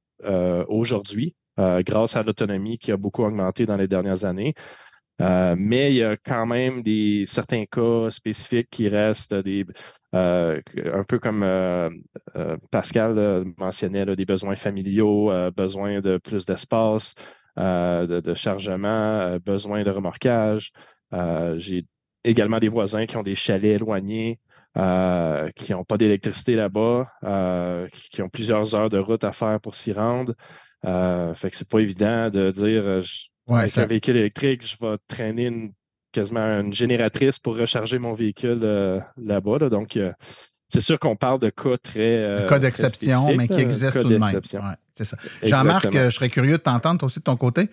[0.69, 4.55] aujourd'hui, grâce à l'autonomie qui a beaucoup augmenté dans les dernières années.
[5.21, 10.61] Euh, mais il y a quand même des certains cas spécifiques qui restent euh,
[10.93, 11.91] un peu comme euh,
[12.71, 17.15] Pascal mentionnait, des besoins familiaux, besoin de plus d'espace,
[17.57, 20.73] de, chargement, besoin de remorquage.
[21.57, 21.85] J'ai
[22.25, 24.41] également des voisins qui ont des chalets éloignés.
[25.55, 27.07] qui n'ont pas d'électricité là-bas,
[28.11, 30.35] qui ont plusieurs heures de route à faire pour s'y rendre.
[30.83, 33.03] fait que c'est pas évident de dire
[33.49, 35.73] avec un véhicule électrique, je vais traîner une
[36.13, 39.59] quasiment une génératrice pour recharger mon véhicule euh, là-bas.
[39.59, 39.69] là.
[39.69, 40.13] donc, euh,
[40.69, 42.19] c'est sûr qu'on parle de cas très.
[42.19, 44.35] Un euh, cas d'exception, mais qui existe tout de même.
[44.35, 45.17] Ouais, c'est ça.
[45.43, 47.69] Jean-Marc, je serais curieux de t'entendre toi aussi de ton côté.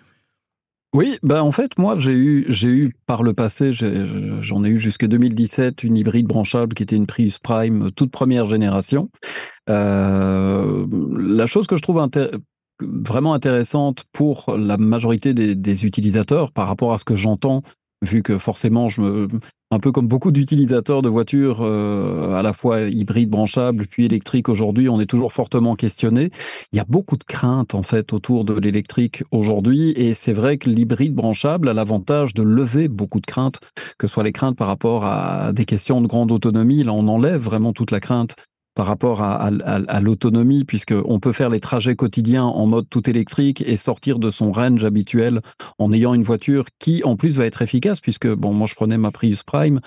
[0.92, 4.78] Oui, ben en fait, moi, j'ai eu, j'ai eu par le passé, j'en ai eu
[4.78, 9.08] jusqu'à 2017 une hybride branchable qui était une Prius Prime euh, toute première génération.
[9.68, 12.36] Euh, la chose que je trouve intér-
[12.82, 17.62] vraiment intéressante pour la majorité des, des utilisateurs par rapport à ce que j'entends,
[18.02, 19.28] vu que forcément, je me,
[19.70, 24.48] un peu comme beaucoup d'utilisateurs de voitures euh, à la fois hybrides branchables puis électriques
[24.48, 26.30] aujourd'hui, on est toujours fortement questionné.
[26.72, 30.58] Il y a beaucoup de craintes en fait autour de l'électrique aujourd'hui et c'est vrai
[30.58, 33.60] que l'hybride branchable a l'avantage de lever beaucoup de craintes,
[33.98, 36.82] que ce soit les craintes par rapport à des questions de grande autonomie.
[36.82, 38.34] Là, on enlève vraiment toute la crainte
[38.80, 42.88] par rapport à, à- à- à l'autonomie, puisqu'on peut faire les trajets quotidiens en mode
[42.88, 45.42] tout électrique et sortir de son range habituel
[45.78, 48.96] en ayant une voiture qui, en plus, va être efficace, puisque, bon, moi, je prenais
[48.96, 49.80] ma Prius Prime,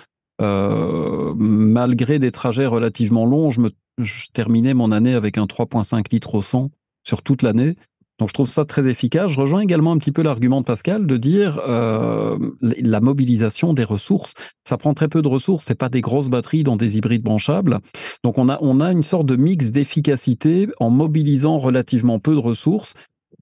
[0.43, 3.61] euh, malgré des trajets relativement longs, je,
[3.97, 6.69] je terminais mon année avec un 3,5 litres au 100
[7.03, 7.75] sur toute l'année.
[8.23, 9.31] Donc je trouve ça très efficace.
[9.31, 13.83] Je rejoins également un petit peu l'argument de Pascal de dire euh, la mobilisation des
[13.83, 14.33] ressources.
[14.63, 17.79] Ça prend très peu de ressources, c'est pas des grosses batteries dans des hybrides branchables.
[18.23, 22.39] Donc on a, on a une sorte de mix d'efficacité en mobilisant relativement peu de
[22.39, 22.93] ressources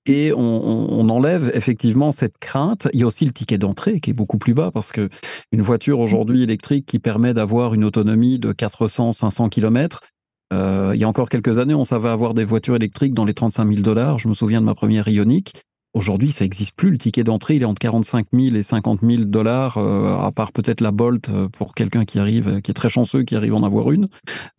[0.08, 2.88] et on, on- enlève effectivement cette crainte.
[2.92, 5.10] Il y a aussi le ticket d'entrée qui est beaucoup plus bas parce que
[5.52, 10.02] une voiture aujourd'hui électrique qui permet d'avoir une autonomie de 400-500 km.
[10.52, 13.34] Euh, il y a encore quelques années, on savait avoir des voitures électriques dans les
[13.34, 14.20] 35 000 dollars.
[14.20, 15.54] Je me souviens de ma première Ioniq.
[15.94, 16.90] Aujourd'hui, ça n'existe plus.
[16.90, 20.54] Le ticket d'entrée, il est entre 45 000 et 50 000 dollars, euh, à part
[20.54, 23.58] peut-être la Bolt euh, pour quelqu'un qui arrive, qui est très chanceux, qui arrive à
[23.58, 24.08] en avoir une.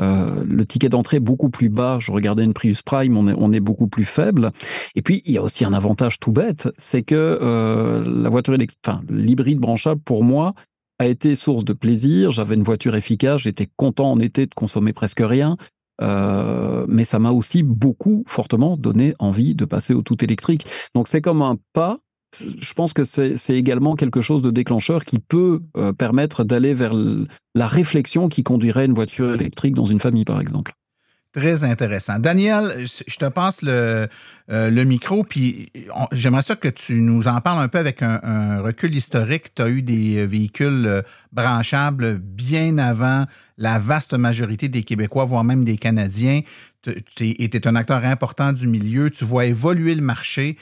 [0.00, 1.96] Le ticket d'entrée est beaucoup plus bas.
[2.00, 4.50] Je regardais une Prius Prime, on est, on est beaucoup plus faible.
[4.94, 8.80] Et puis, il y a aussi un avantage tout bête, c'est que la voiture électrique,
[8.86, 10.54] enfin, l'hybride branchable, pour moi,
[10.98, 12.30] a été source de plaisir.
[12.30, 15.56] J'avais une voiture efficace, j'étais content en été de consommer presque rien.
[16.02, 20.66] Euh, mais ça m'a aussi beaucoup fortement donné envie de passer au tout électrique.
[20.94, 21.98] Donc c'est comme un pas.
[22.34, 26.94] Je pense que c'est également quelque chose de déclencheur qui peut euh, permettre d'aller vers
[27.54, 30.72] la réflexion qui conduirait une voiture électrique dans une famille, par exemple.
[31.32, 32.18] Très intéressant.
[32.18, 34.06] Daniel, je te passe le,
[34.50, 35.72] euh, le micro, puis
[36.12, 39.54] j'aimerais ça que tu nous en parles un peu avec un, recul historique.
[39.54, 43.24] Tu as eu des véhicules euh, branchables bien avant
[43.56, 46.42] la vaste majorité des Québécois, voire même des Canadiens.
[46.82, 49.10] Tu étais un acteur important du milieu.
[49.10, 50.58] Tu vois évoluer le marché.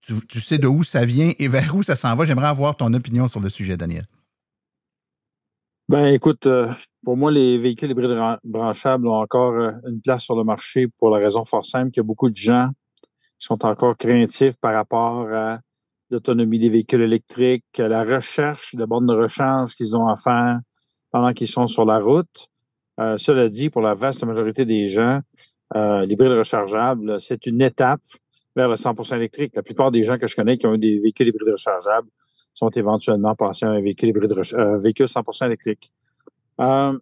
[0.00, 2.24] Tu, sais de où ça vient et vers où ça s'en va.
[2.24, 4.04] J'aimerais avoir ton opinion sur le sujet, Daniel.
[5.90, 6.72] Ben, écoute, euh,
[7.06, 10.88] pour moi, les véhicules hybrides bran- branchables ont encore euh, une place sur le marché
[10.98, 12.70] pour la raison fort simple qu'il y a beaucoup de gens
[13.38, 15.60] qui sont encore craintifs par rapport à
[16.10, 20.58] l'autonomie des véhicules électriques, à la recherche de bornes de rechange qu'ils ont à faire
[21.12, 22.48] pendant qu'ils sont sur la route.
[22.98, 25.20] Euh, cela dit, pour la vaste majorité des gens,
[25.76, 28.00] euh, l'hybride rechargeable, c'est une étape
[28.56, 29.52] vers le 100% électrique.
[29.54, 32.08] La plupart des gens que je connais qui ont eu des véhicules hybrides rechargeables
[32.54, 35.92] sont éventuellement passés à un véhicule hybride, rech- euh, véhicule 100% électrique.
[36.60, 36.98] Euh,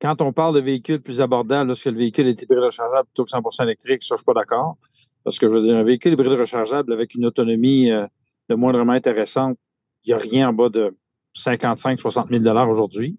[0.00, 3.30] quand on parle de véhicules plus abordables, lorsque le véhicule est hybride rechargeable plutôt que
[3.30, 4.76] 100% électrique, ça, je suis pas d'accord.
[5.24, 8.06] Parce que je veux dire, un véhicule hybride rechargeable avec une autonomie euh,
[8.48, 9.58] de moindrement intéressante,
[10.04, 10.96] il n'y a rien en bas de
[11.34, 13.18] 55 60 000 dollars aujourd'hui.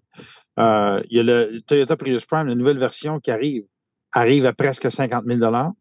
[0.58, 3.64] Euh, il y a le Toyota Prius Prime, la nouvelle version qui arrive,
[4.12, 5.72] arrive à presque 50 000 dollars.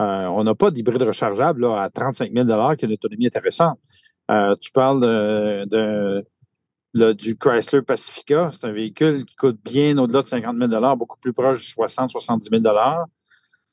[0.00, 3.26] Euh, on n'a pas d'hybride rechargeable là, à 35 000 dollars qui a une autonomie
[3.26, 3.78] intéressante.
[4.30, 6.24] Euh, tu parles de, de-
[6.94, 8.50] le- du Chrysler Pacifica.
[8.52, 12.10] C'est un véhicule qui coûte bien au-delà de 50 000 beaucoup plus proche de 60
[12.10, 13.04] 70 000 euh,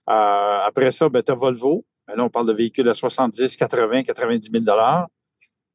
[0.07, 1.85] Après ça, ben, tu as Volvo.
[2.07, 4.77] Ben là, on parle de véhicules à 70 80 90 000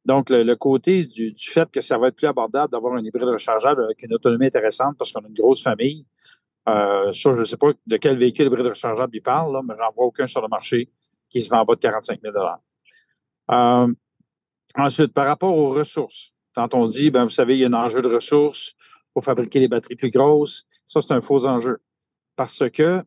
[0.05, 3.03] Donc, le, le côté du, du fait que ça va être plus abordable d'avoir un
[3.03, 6.05] hybride rechargeable avec une autonomie intéressante parce qu'on a une grosse famille,
[6.67, 9.75] euh, ça, je ne sais pas de quel véhicule hybride rechargeable il parle, là, mais
[9.77, 10.89] j'en vois aucun sur le marché
[11.29, 12.33] qui se vend en bas de 45 000
[13.51, 13.93] euh,
[14.77, 17.73] Ensuite, par rapport aux ressources, quand on dit, ben, vous savez, il y a un
[17.73, 18.75] enjeu de ressources
[19.13, 21.79] pour fabriquer des batteries plus grosses, ça, c'est un faux enjeu.
[22.35, 23.03] Parce que,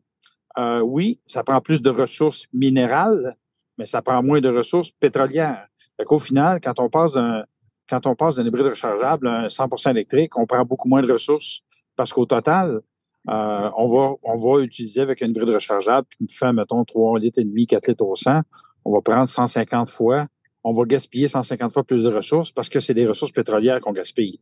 [0.57, 3.35] euh, oui, ça prend plus de ressources minérales,
[3.77, 5.67] mais ça prend moins de ressources pétrolières.
[5.97, 7.43] Fait qu'au final, quand on passe d'un,
[7.89, 11.11] quand on passe d'un hybride rechargeable à un 100% électrique, on prend beaucoup moins de
[11.11, 11.61] ressources
[11.95, 12.81] parce qu'au total,
[13.29, 17.19] euh, on, va, on va utiliser avec un hybride rechargeable qui nous fait, mettons, 3
[17.19, 18.41] litres et demi, 4 litres au 100,
[18.85, 20.27] on va prendre 150 fois,
[20.63, 23.93] on va gaspiller 150 fois plus de ressources parce que c'est des ressources pétrolières qu'on
[23.93, 24.39] gaspille.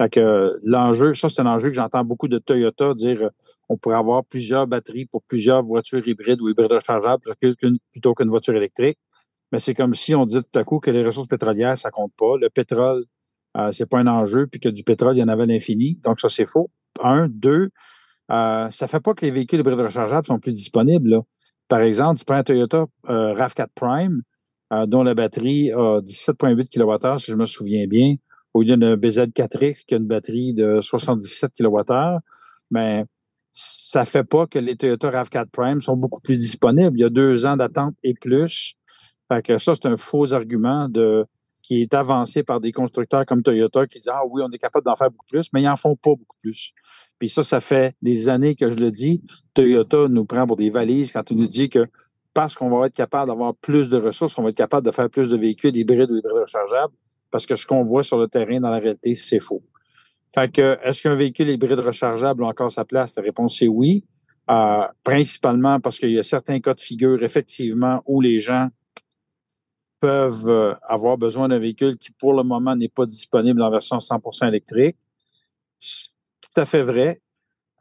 [0.00, 3.28] Fait que l'enjeu, ça, c'est un enjeu que j'entends beaucoup de Toyota dire euh,
[3.68, 7.22] on pourrait avoir plusieurs batteries pour plusieurs voitures hybrides ou hybrides rechargeables
[7.92, 8.98] plutôt qu'une- voiture électrique.
[9.52, 12.12] Mais c'est comme si on disait tout à coup que les ressources pétrolières, ça compte
[12.18, 12.36] pas.
[12.40, 13.04] Le pétrole
[13.56, 15.98] euh, c'est pas un enjeu, puis que du pétrole, il y en avait à l'infini.
[16.02, 16.70] Donc, ça, c'est faux.
[17.02, 17.28] Un.
[17.28, 17.70] Deux,
[18.30, 21.20] euh, ça fait pas que les véhicules hybrides rechargeables sont plus disponibles.
[21.68, 24.22] Par exemple, tu prends un Toyota euh, RAV4 Prime,
[24.72, 28.16] euh, dont la batterie a 17,8 kWh, si je me souviens bien,
[28.54, 32.18] au lieu d'un BZ4X qui a une batterie de 77 kWh.
[32.70, 33.04] Mais
[33.52, 36.96] ça fait pas que les Toyota RAV4 Prime sont beaucoup plus disponibles.
[36.98, 38.74] Il y a deux ans d'attente et plus.
[39.30, 41.26] Fait que ça, c'est un faux argument de
[41.62, 44.84] qui est avancé par des constructeurs comme Toyota qui disent Ah oui, on est capable
[44.84, 46.72] d'en faire beaucoup plus, mais ils n'en font pas beaucoup plus.
[47.18, 49.22] Puis ça, ça fait des années que je le dis.
[49.54, 51.86] Toyota nous prend pour des valises quand il nous dit que
[52.34, 55.10] parce qu'on va être capable d'avoir plus de ressources, on va être capable de faire
[55.10, 56.94] plus de véhicules hybrides ou hybrides rechargeables,
[57.30, 59.62] parce que ce qu'on voit sur le terrain dans la réalité, c'est faux.
[60.34, 63.16] Fait que, est-ce qu'un véhicule hybride rechargeable a encore sa place?
[63.16, 64.04] La réponse est oui.
[64.50, 68.68] Euh, principalement parce qu'il y a certains cas de figure, effectivement, où les gens
[70.00, 73.98] peuvent euh, avoir besoin d'un véhicule qui, pour le moment, n'est pas disponible en version
[73.98, 74.96] 100% électrique.
[76.40, 77.20] Tout à fait vrai.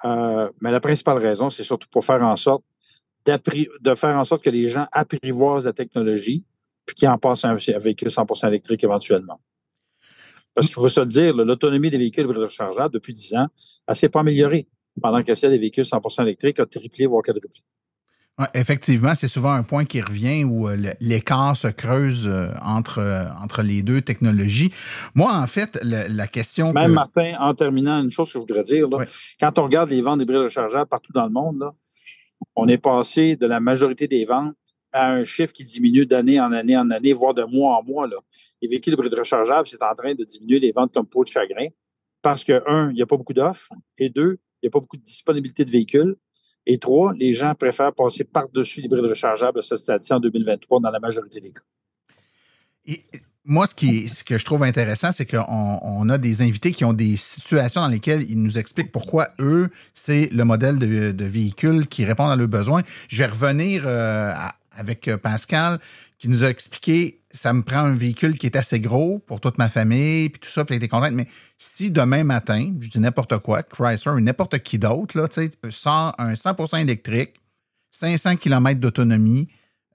[0.06, 2.64] Euh, mais la principale raison, c'est surtout pour faire en sorte
[3.26, 6.44] de faire en sorte que les gens apprivoisent la technologie
[6.86, 9.40] puis qu'ils en passent à un véhicule 100% électrique éventuellement.
[10.54, 13.48] Parce qu'il faut se le dire, l'autonomie des véhicules rechargeables depuis 10 ans,
[13.88, 14.68] elle s'est pas améliorée,
[15.02, 17.62] pendant que celle des véhicules 100% électriques a triplé, voire quadruplé
[18.54, 23.26] effectivement, c'est souvent un point qui revient où euh, l'écart se creuse euh, entre, euh,
[23.42, 24.72] entre les deux technologies.
[25.16, 26.74] Moi, en fait, la question.
[26.74, 28.88] Même, Martin, en terminant, une chose que je voudrais dire,
[29.40, 31.72] quand on regarde les ventes d'hybrides rechargeables partout dans le monde,
[32.56, 34.56] on est passé de la majorité des ventes
[34.92, 38.08] à un chiffre qui diminue d'année en année en année, voire de mois en mois.
[38.08, 38.18] Là.
[38.62, 41.68] Les véhicules hybrides rechargeables, c'est en train de diminuer les ventes comme peau de chagrin
[42.22, 44.80] parce que, un, il n'y a pas beaucoup d'offres, et deux, il n'y a pas
[44.80, 46.16] beaucoup de disponibilité de véhicules.
[46.66, 50.92] Et trois, les gens préfèrent passer par-dessus l'hybride rechargeable à ce stade-ci en 2023 dans
[50.92, 51.62] la majorité des cas.
[53.46, 56.86] Moi, ce, qui, ce que je trouve intéressant, c'est qu'on on a des invités qui
[56.86, 61.88] ont des situations dans lesquelles ils nous expliquent pourquoi eux, c'est le modèle de, véhicule
[61.88, 62.84] qui répond à leurs besoins.
[63.08, 64.34] Je vais revenir euh,
[64.72, 65.80] avec Pascal
[66.20, 69.58] qui nous a expliqué ça me prend un véhicule qui est assez gros pour toute
[69.58, 71.14] ma famille, puis tout ça, puis des contente.
[71.14, 71.28] Mais
[71.58, 75.28] si demain matin, je dis n'importe quoi, Chrysler ou n'importe qui d'autre, là,
[75.70, 77.36] sort un 100% électrique,
[77.92, 79.48] 500 km d'autonomie,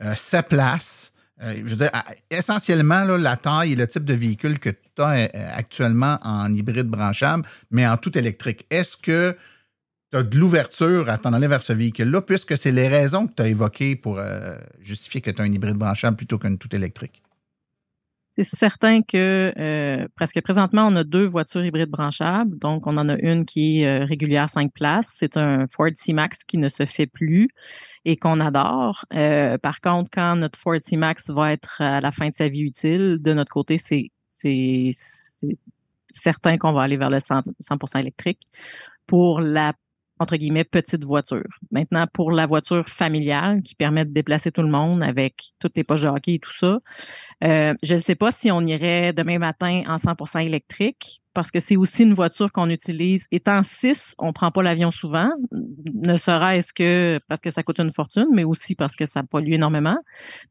[0.03, 1.90] euh, 7 places, euh, je veux dire,
[2.31, 6.87] essentiellement, la taille et le type de véhicule que tu as euh, actuellement en hybride
[6.87, 8.64] branchable, mais en tout électrique.
[8.70, 9.37] Est-ce que
[10.11, 13.35] tu as de l'ouverture à t'en aller vers ce véhicule-là, puisque c'est les raisons que
[13.35, 16.75] tu as évoquées pour euh, justifier que tu as un hybride branchable plutôt qu'une tout
[16.75, 17.22] électrique?
[18.31, 22.59] C'est certain que presque présentement, on a deux voitures hybrides branchables.
[22.59, 25.14] Donc, on en a une qui est régulière 5 places.
[25.16, 27.49] C'est un Ford C-Max qui ne se fait plus
[28.07, 29.05] et qu'on adore.
[29.14, 32.62] Euh, par contre, quand notre Ford C-Max va être à la fin de sa vie
[32.62, 34.90] utile, de notre côté, c'est
[36.12, 38.47] certain qu'on va aller vers le 100%, électrique
[39.09, 39.73] pour la
[40.19, 41.47] entre guillemets, petite voiture.
[41.71, 45.85] Maintenant, pour la voiture familiale qui permet de déplacer tout le monde avec toutes les
[45.85, 46.79] poches de et tout ça,
[47.45, 51.61] euh, je ne sais pas si on irait demain matin en 100% électrique parce que
[51.61, 53.27] c'est aussi une voiture qu'on utilise.
[53.31, 57.79] Étant 6, on ne prend pas l'avion souvent, ne serait-ce que parce que ça coûte
[57.79, 59.99] une fortune, mais aussi parce que ça pollue énormément.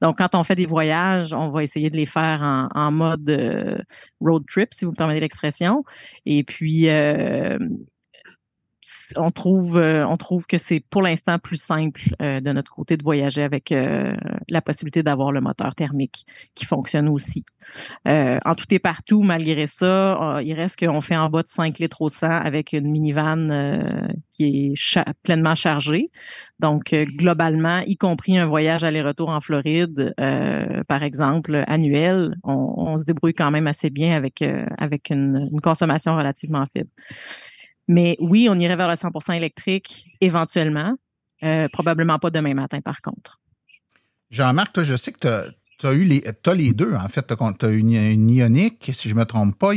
[0.04, 3.80] Donc, quand on fait des voyages, on va essayer de les faire en, mode euh,
[4.22, 5.84] road trip, si vous me permettez l'expression.
[6.28, 7.58] Et puis, euh,
[9.16, 12.98] on trouve, euh, on trouve que c'est pour l'instant plus simple euh, de notre côté
[12.98, 14.16] de voyager avec euh,
[14.50, 17.44] la possibilité d'avoir le moteur thermique qui fonctionne aussi.
[18.06, 22.02] en tout et partout, malgré ça, il reste qu'on fait en bas de 5 litres
[22.02, 23.80] au 100 avec une minivan
[24.32, 26.12] qui est pleinement chargée.
[26.60, 30.14] Donc, globalement, y compris un voyage aller-retour en Floride,
[30.88, 34.44] par exemple, annuel, on, se débrouille quand même assez bien avec,
[34.78, 36.90] avec une, une consommation relativement faible.
[37.88, 40.96] Mais oui, on irait vers le 100% électrique éventuellement.
[41.44, 43.40] Euh, probablement pas demain matin, par contre.
[44.32, 47.28] Jean-Marc, toi, je sais que tu as, eu les, as les deux, en fait.
[47.28, 49.74] Tu as une, une ionique, si je ne me trompe pas.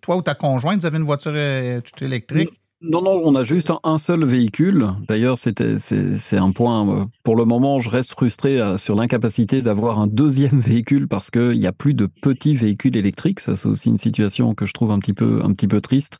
[0.00, 2.60] toi ou ta conjointe, vous avez une voiture euh, toute électrique?
[2.88, 4.88] Non, non, on a juste un, seul véhicule.
[5.08, 6.88] D'ailleurs, c'est, un point.
[6.88, 11.30] Euh, pour le moment, je reste frustré euh, sur l'incapacité d'avoir un deuxième véhicule parce
[11.30, 13.40] qu'il n'y a plus de petits véhicules électriques.
[13.40, 16.18] Ça, c'est aussi une situation que je trouve un petit peu, un petit peu triste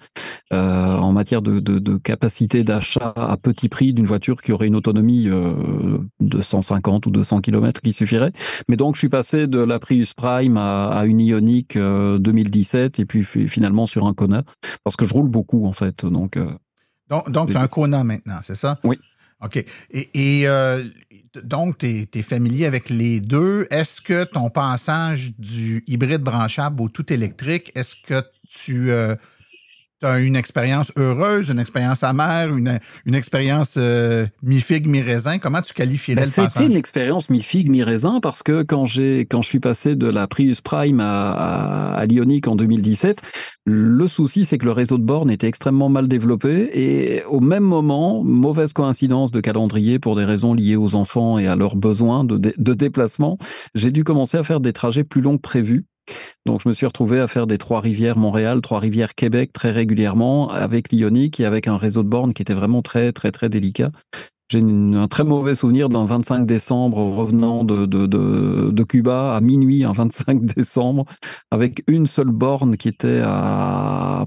[0.52, 4.76] euh, en matière de, de, capacité d'achat à petit prix d'une voiture qui aurait une
[4.76, 8.32] autonomie de 150 ou 200 km qui suffirait.
[8.68, 13.24] Mais donc, je suis passé de la Prius Prime à, une Ioniq 2017 et puis
[13.24, 14.42] finalement sur un Kona
[14.84, 16.04] parce que je roule beaucoup en fait.
[16.04, 16.38] Donc
[17.08, 18.78] donc, donc un Kona maintenant, c'est ça?
[18.84, 18.98] Oui.
[19.42, 19.64] OK.
[19.92, 20.82] Et, euh,
[21.44, 23.66] donc, tu es, familier avec les deux.
[23.70, 29.14] Est-ce que ton passage du hybride branchable au tout électrique, est-ce que tu, euh,
[30.00, 35.38] tu as une expérience heureuse, une expérience amère, une, une expérience euh, mi-figue, mi-raisin.
[35.38, 36.50] Comment tu qualifierais ben, le passage?
[36.52, 40.26] C'était une expérience mi-figue, mi-raisin parce que quand, j'ai, quand je suis passé de la
[40.26, 43.22] Prius Prime à, à, en 2017,
[43.64, 47.64] le souci, c'est que le réseau de bornes était extrêmement mal développé et au même
[47.64, 52.24] moment, mauvaise coïncidence de calendrier pour des raisons liées aux enfants et à leurs besoins
[52.24, 53.38] de, dé- de déplacement,
[53.74, 55.84] j'ai dû commencer à faire des trajets plus longs que prévu.
[56.46, 60.92] Donc, je me suis retrouvé à faire des Trois-Rivières Montréal, Trois-Rivières Québec très régulièrement avec
[60.92, 63.90] l'Ionic et avec un réseau de bornes qui était vraiment très, très, très délicat.
[64.48, 70.44] J'ai un très mauvais souvenir d'un 25 décembre revenant de, Cuba à minuit, un 25
[70.56, 71.04] décembre,
[71.50, 74.26] avec une seule borne qui était à,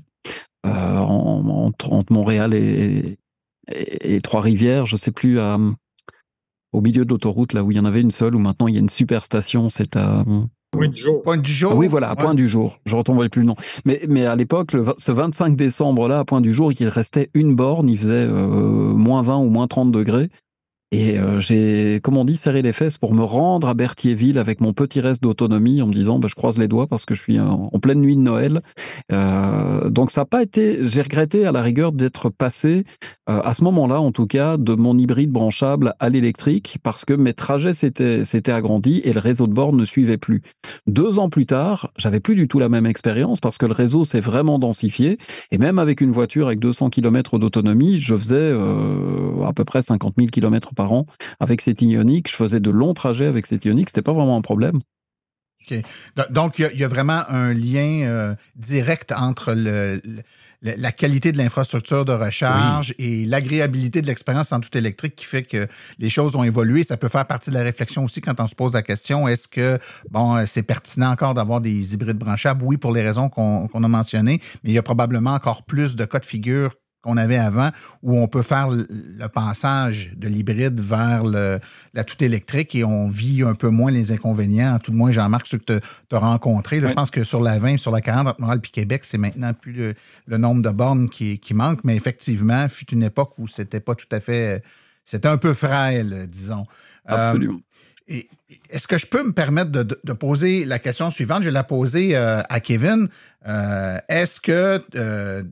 [0.66, 3.18] euh, en- entre, Montréal et,
[4.24, 5.58] Trois-Rivières, je sais plus, à,
[6.74, 8.74] au milieu de l'autoroute, là où il y en avait une seule, où maintenant il
[8.74, 10.26] y a une super station, c'est à...
[10.72, 11.22] Point du jour.
[11.24, 11.72] Point du jour.
[11.74, 12.78] Ah oui, voilà, Point du Jour.
[12.86, 13.56] Je retomberai plus le nom.
[13.86, 17.90] Mais, mais à l'époque, ce 25 décembre-là, à Point du Jour, il restait une borne,
[17.90, 20.30] il faisait euh, moins 20 ou moins 30 degrés.
[20.92, 24.60] Et euh, j'ai, comme on dit, serré les fesses pour me rendre à Berthierville avec
[24.60, 27.22] mon petit reste d'autonomie en me disant, bah, je croise les doigts parce que je
[27.22, 28.62] suis en, pleine nuit de Noël.
[29.12, 32.84] Euh, donc ça n'a pas été, j'ai regretté à la rigueur d'être passé
[33.30, 37.14] euh, à ce moment-là, en tout cas, de mon hybride branchable à l'électrique parce que
[37.14, 40.42] mes trajets s'étaient, s'étaient agrandis et le réseau de bornes ne suivait plus.
[40.88, 44.06] Deux ans plus tard, j'avais plus du tout la même expérience parce que le réseau
[44.06, 45.18] s'est vraiment densifié
[45.52, 49.84] et même avec une voiture avec 200 km d'autonomie, je faisais euh, à peu près
[49.84, 51.06] 50 000 km par an
[51.40, 52.30] avec cette Ioniq.
[52.32, 53.90] Je faisais de longs trajets avec cette Ioniq.
[53.90, 54.80] C'était pas vraiment un problème.
[55.70, 55.78] OK.
[56.16, 60.00] Do- Donc, il y a- il y, a vraiment un lien euh, direct entre le,
[60.06, 65.26] le- la qualité de l'infrastructure de recharge et l'agréabilité de l'expérience en tout électrique qui
[65.26, 65.68] fait que
[66.00, 66.84] les choses ont évolué.
[66.84, 69.48] Ça peut faire partie de la réflexion aussi quand on se pose la question est-ce
[69.50, 69.78] que
[70.12, 72.64] bon, euh, c'est pertinent encore d'avoir des hybrides branchables?
[72.64, 75.96] Oui, pour les raisons qu'on qu'on a mentionnées, mais il y a probablement encore plus
[75.96, 76.72] de cas de figure
[77.02, 77.70] qu'on avait avant,
[78.04, 78.86] où on peut faire le,
[79.34, 81.60] passage de l'hybride vers le,
[81.94, 84.80] la tout électrique et on vit un peu moins les inconvénients.
[84.80, 85.80] Tout de moins, Jean-Marc, ceux que
[86.10, 86.82] tu as rencontrés.
[86.82, 89.54] Je pense que sur la 20, sur la 40, entre Montréal et Québec, c'est maintenant
[89.54, 89.94] plus le,
[90.28, 93.96] le nombre de bornes qui, qui manque, mais effectivement, fut une époque où c'était pas
[93.96, 94.62] tout à fait.
[95.06, 96.66] C'était un peu frêle, disons.
[97.06, 97.54] Absolument.
[97.56, 97.60] Euh,
[98.12, 98.28] et
[98.72, 101.44] est-ce que je peux me permettre de, de- de poser la question suivante?
[101.44, 103.08] Je vais la poser euh, à Kevin.
[103.48, 105.44] Euh, est-ce que euh,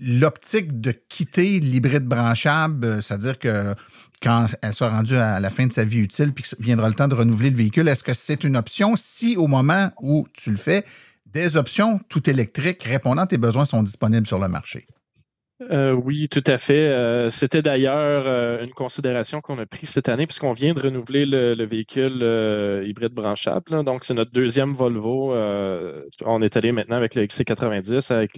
[0.00, 3.74] l'optique de quitter l'hybride branchable, euh, c'est-à-dire que
[4.22, 7.08] quand elle sera rendue à la fin de sa vie utile, puis viendra le temps
[7.08, 8.94] de renouveler le véhicule, est-ce que c'est une option?
[8.96, 10.84] Si au moment où tu le fais,
[11.26, 14.86] des options tout électriques répondant à tes besoins sont disponibles sur le marché?
[15.60, 16.88] Euh, oui, tout à fait.
[16.88, 21.26] Euh, C'était d'ailleurs euh, une considération qu'on a prise cette année puisqu'on vient de renouveler
[21.26, 22.22] le, le véhicule
[22.86, 23.82] hybride branchable.
[23.84, 25.34] Donc, c'est notre deuxième Volvo.
[26.24, 28.36] On est allé maintenant avec le XC90 avec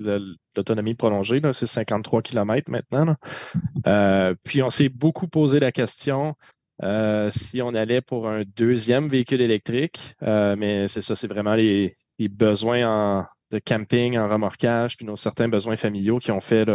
[0.57, 1.41] l'autonomie prolongée.
[1.53, 3.16] C'est 53 km maintenant.
[4.43, 6.35] puis, on s'est beaucoup posé la question
[7.31, 10.14] si on allait pour un deuxième véhicule électrique.
[10.23, 15.48] Mais c'est ça, c'est vraiment les besoins en, de camping, en remorquage, puis nos certains
[15.48, 16.66] besoins familiaux qui ont fait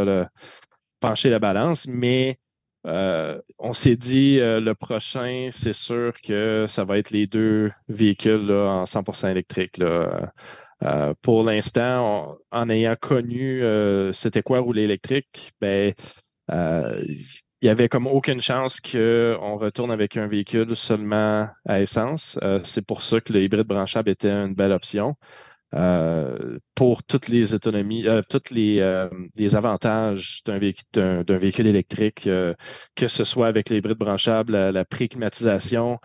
[0.99, 1.87] pencher la balance.
[1.87, 2.37] Mais
[2.85, 7.71] euh, on s'est dit euh, le prochain, c'est sûr que ça va être les deux
[7.87, 9.77] véhicules en 100% électrique.
[9.77, 10.31] Là.
[10.83, 13.63] Euh, pour l'instant, en ayant connu
[14.13, 15.93] c'était quoi rouler électrique, ben
[17.61, 22.37] il y avait comme aucune chance qu'on retourne avec un véhicule seulement à essence.
[22.63, 25.15] C'est pour ça que le hybride branchable était une belle option.
[25.73, 32.29] Euh, pour toutes les autonomies, euh, tous les, euh, les avantages d'un véhicule, véhicule électrique,
[32.95, 35.99] que ce soit avec l'hybride branchable, la, la pré-climatisation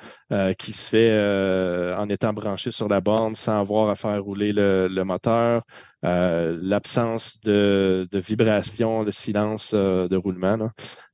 [0.58, 4.88] qui se fait en étant branché sur la borne sans avoir à faire rouler le,
[4.88, 5.62] le moteur,
[6.04, 10.68] euh, l'absence de, de vibration, le silence de roulement.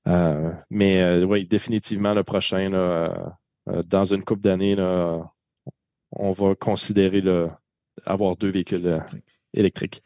[0.09, 3.36] Euh, mais oui, définitivement le prochain, là,
[3.86, 4.76] dans une couple d'années,
[6.12, 7.49] on va considérer le,
[8.05, 8.99] avoir deux véhicules euh,
[9.55, 10.03] électriques.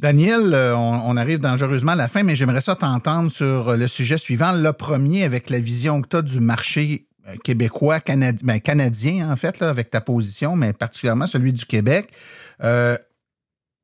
[0.00, 3.86] Daniel, euh, on, on arrive dangereusement à la fin, mais j'aimerais ça t'entendre sur le
[3.86, 4.52] sujet suivant.
[4.52, 9.30] Le premier, avec la vision que tu as du marché euh, québécois, canadi- ben, canadien,
[9.30, 12.08] en fait, là, avec ta position, mais particulièrement celui du Québec.
[12.62, 12.96] Euh,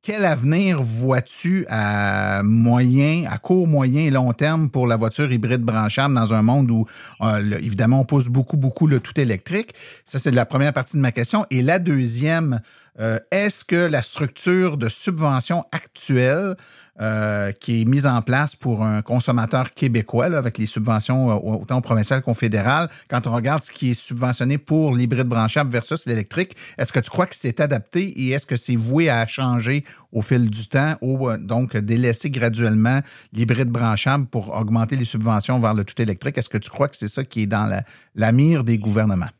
[0.03, 5.61] quel avenir vois-tu à moyen, à court, moyen et long terme pour la voiture hybride
[5.61, 6.87] branchable dans un monde où,
[7.21, 9.75] euh, évidemment, on pousse beaucoup, beaucoup le tout électrique?
[10.05, 11.45] Ça, c'est la première partie de ma question.
[11.51, 12.61] Et la deuxième,
[12.99, 16.55] euh, est-ce que la structure de subvention actuelle
[17.01, 21.81] euh, qui est mise en place pour un consommateur québécois, avec les subventions euh, autant
[21.81, 22.89] provinciales qu'au fédéral.
[23.09, 27.09] Quand on regarde ce qui est subventionné pour l'hybride branchable versus l'électrique, est-ce que tu
[27.09, 30.95] crois que c'est adapté et est-ce que c'est voué à changer au fil du temps
[31.01, 33.01] ou euh, donc délaisser graduellement
[33.33, 36.37] l'hybride branchable pour augmenter les subventions vers le tout électrique?
[36.37, 37.67] Est-ce que tu crois que c'est ça qui est dans
[38.13, 39.31] la, mire des gouvernements?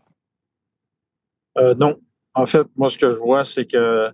[1.77, 1.95] Non.
[2.33, 4.09] En fait, moi, ce que je vois, c'est que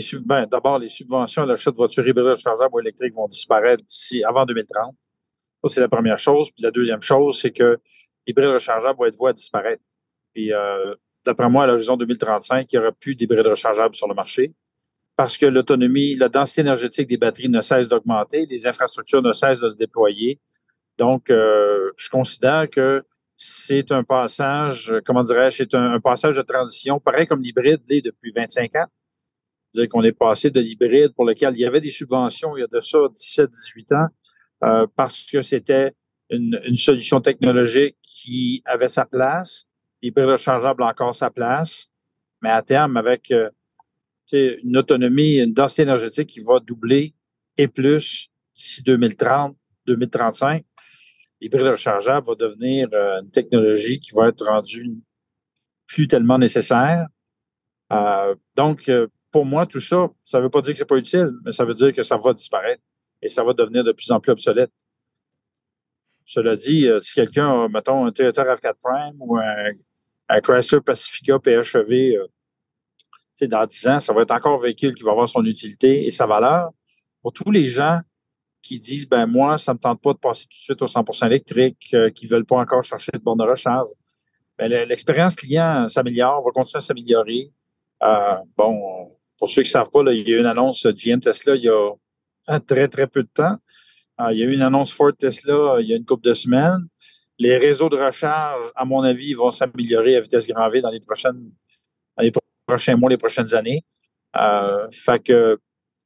[0.00, 3.84] sub- ben, d'abord, les subventions à l'achat de voitures hybrides rechargeables ou électriques vont disparaître
[3.84, 4.94] d'ici avant 2030.
[5.64, 6.50] Ça, c'est la première chose.
[6.50, 7.78] Puis la deuxième chose, c'est que
[8.26, 9.82] l'hybride rechargeable va être voué à disparaître.
[10.34, 14.14] Puis, euh, d'après moi, à l'horizon 2035, il n'y aura plus d'hybrides rechargeables sur le
[14.14, 14.54] marché
[15.16, 19.60] parce que l'autonomie, la densité énergétique des batteries ne cesse d'augmenter, les infrastructures ne cessent
[19.60, 20.40] de se déployer.
[20.98, 23.02] Donc, euh, je considère que
[23.36, 27.82] c'est un passage, euh, comment dirais-je, c'est un, un passage de transition, pareil comme l'hybride
[27.88, 28.86] l'est depuis 25 ans.
[29.72, 32.62] C'est-à-dire qu'on est passé de l'hybride pour lequel il y avait des subventions il y
[32.62, 34.08] a de ça 17-18 ans,
[34.64, 35.92] euh, parce que c'était
[36.30, 39.64] une, une solution technologique qui avait sa place,
[40.02, 41.88] l'hybride rechargeable encore sa place,
[42.42, 43.50] mais à terme, avec euh,
[44.32, 47.14] une autonomie, une densité énergétique qui va doubler
[47.56, 49.56] et plus d'ici 2030,
[49.86, 50.64] 2035,
[51.40, 55.02] l'hybride rechargeable va devenir euh, une technologie qui va être rendue
[55.86, 57.06] plus tellement nécessaire.
[57.92, 60.96] Euh, donc, euh, pour moi, tout ça, ça ne veut pas dire que c'est pas
[60.98, 62.82] utile, mais ça veut dire que ça va disparaître
[63.20, 64.72] et ça va devenir de plus en plus obsolète.
[66.24, 69.70] Cela dit, euh, si quelqu'un a, mettons, un Toyota RAV4 Prime ou un,
[70.28, 72.26] un Chrysler Pacifica PHEV, euh,
[73.48, 76.12] dans 10 ans, ça va être encore un véhicule qui va avoir son utilité et
[76.12, 76.70] sa valeur.
[77.22, 77.98] Pour tous les gens
[78.62, 80.86] qui disent, ben moi, ça ne me tente pas de passer tout de suite au
[80.86, 83.88] 100% électrique, euh, qui ne veulent pas encore chercher de borne de recharge,
[84.56, 87.50] ben, le- l'expérience client s'améliore, va continuer à s'améliorer.
[88.04, 89.08] Euh, bon,
[89.42, 91.56] pour ceux qui ne savent pas, il y a eu une annonce de GM Tesla
[91.56, 91.90] il y a
[92.46, 93.56] un très, très peu de temps.
[94.20, 96.28] Euh, il y a eu une annonce Ford Tesla euh, il y a une couple
[96.28, 96.86] de semaines.
[97.40, 101.00] Les réseaux de recharge, à mon avis, vont s'améliorer à vitesse grand V dans les
[101.00, 101.50] prochaines,
[102.16, 103.82] dans les pro- prochains mois, les prochaines années.
[104.36, 105.58] Euh, fait que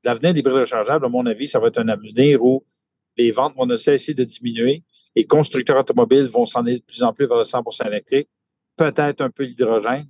[0.03, 2.65] l'avenir des hybrides rechargeables, à mon avis, ça va être un avenir où
[3.19, 4.83] les ventes vont ne cesser de diminuer.
[5.15, 8.31] Les constructeurs automobiles vont s'en aller de plus en plus vers le 100% électrique.
[8.79, 10.07] Peut-être un peu l'hydrogène,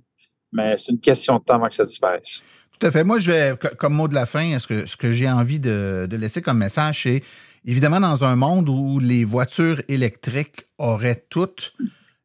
[0.53, 2.41] mais c'est une question de temps avant que ça disparaisse.
[2.79, 3.03] Tout à fait.
[3.03, 5.59] Moi, je vais, co- comme mot de la fin, ce que, ce que j'ai envie
[5.59, 7.23] de, de laisser comme message, c'est
[7.65, 11.73] évidemment dans un monde où les voitures électriques auraient toutes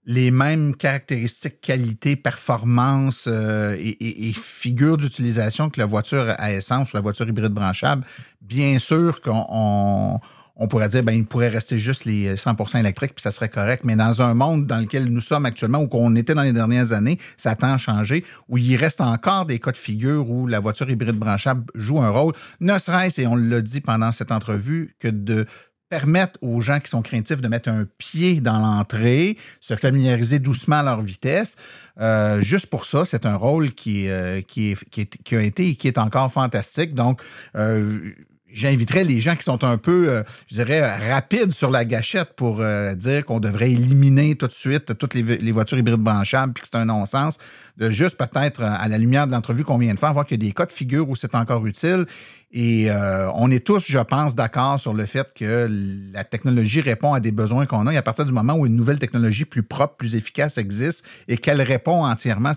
[0.04, 6.52] les mêmes caractéristiques, qualité, performance euh, et, et, et figure d'utilisation que la voiture à
[6.52, 8.04] essence ou la voiture hybride branchable,
[8.40, 10.18] bien sûr qu'on
[10.56, 13.82] on, pourrait dire ben il pourrait rester juste les 100% électriques puis ça serait correct
[13.84, 16.92] mais dans un monde dans lequel nous sommes actuellement ou qu'on était dans les dernières
[16.92, 20.60] années ça tend à changer où il reste encore des cas de figure où la
[20.60, 24.94] voiture hybride branchable joue un rôle ne serait-ce et on l'a dit pendant cette entrevue
[24.98, 25.46] que de
[25.92, 30.76] permettre aux gens qui sont craintifs de mettre un pied dans l'entrée, se familiariser doucement
[30.76, 31.56] à leur vitesse.
[32.00, 35.74] Euh, juste pour ça, c'est un rôle qui, euh, qui, est, qui, a été et
[35.74, 36.94] qui est encore fantastique.
[36.94, 37.20] Donc,
[37.56, 38.10] euh,
[38.52, 40.80] j'inviterais les gens qui sont un peu, euh, je dirais,
[41.10, 45.52] rapides sur la gâchette pour euh, dire qu'on devrait éliminer tout de suite toutes les,
[45.52, 47.38] voitures hybrides branchables puis que c'est un non-sens,
[47.76, 50.42] de juste peut-être, euh, à la lumière de l'entrevue qu'on vient de faire, voir qu'il
[50.42, 52.06] y a des cas de figure où c'est encore utile.
[52.54, 55.66] Et euh, on est tous, je pense, d'accord sur le fait que
[56.12, 57.94] la technologie répond à des besoins qu'on a.
[57.94, 61.38] Et à partir du moment où une nouvelle technologie plus propre, plus efficace existe et
[61.38, 62.50] qu'elle répond entièrement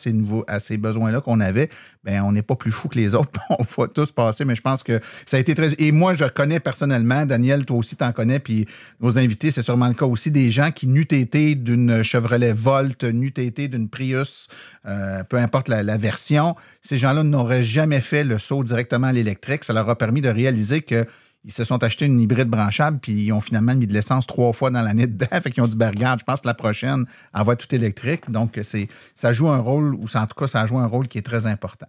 [0.48, 1.70] à ces, besoins-là qu'on avait,
[2.04, 3.30] ben on n'est pas plus fou que les autres.
[3.50, 5.70] on va tous passer, mais je pense que ça a été très...
[5.78, 8.68] Et moi, je connais personnellement, Daniel, toi aussi t'en connais, puis
[9.00, 13.06] nos invités, c'est sûrement le cas aussi, des gens qui, n'eût été d'une Chevrolet Volt,
[13.06, 14.48] n'eût été d'une Prius,
[14.88, 19.64] euh, peu importe la, version, ces gens-là n'auraient jamais fait le saut directement à l'électrique.
[19.64, 21.06] Ça leur a permis de réaliser que
[21.48, 24.52] ils se sont achetés une hybride branchable, puis ils ont finalement mis de l'essence trois
[24.52, 25.28] fois dans l'année dedans.
[25.44, 27.06] Fait qu'ils ont dit, ben, regarde, je pense que la prochaine,
[27.36, 28.32] elle va être tout électrique.
[28.32, 31.20] Donc, c'est, ça joue un rôle, ou en tout cas, ça joue un rôle qui
[31.20, 31.86] est très important.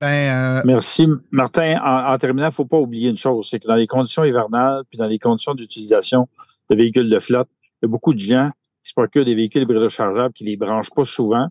[0.00, 1.08] Ben, euh, Merci.
[1.32, 3.88] Martin, en, en terminant, il ne faut pas oublier une chose, c'est que dans les
[3.88, 6.28] conditions hivernales, puis dans les conditions d'utilisation
[6.70, 8.50] de véhicules de flotte, il y a beaucoup de gens
[8.84, 11.48] qui se procurent des véhicules hybrides rechargeables qui ne les branchent pas souvent.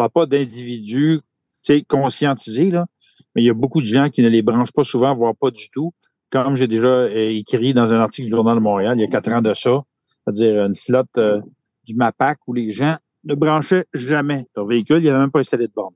[0.00, 1.20] Parle pas d'individus
[1.62, 2.86] tu sais, conscientisés, là,
[3.34, 5.50] mais il y a beaucoup de gens qui ne les branchent pas souvent, voire pas
[5.50, 5.92] du tout.
[6.30, 9.08] Comme j'ai déjà euh, écrit dans un article du Journal de Montréal, il y a
[9.08, 11.42] quatre ans de ça, c'est-à-dire une flotte euh,
[11.84, 15.40] du MAPAC où les gens ne branchaient jamais leur véhicule, il n'y avait même pas
[15.40, 15.92] installé de borne.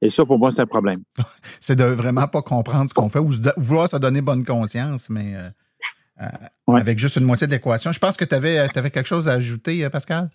[0.00, 1.02] Et ça, pour moi, c'est un problème.
[1.60, 5.10] c'est de vraiment pas comprendre ce qu'on fait ou se vouloir se donner bonne conscience,
[5.10, 5.50] mais euh,
[6.22, 7.92] euh, avec juste une moitié de l'équation.
[7.92, 10.30] Je pense que tu avais, quelque chose à ajouter, Pascal?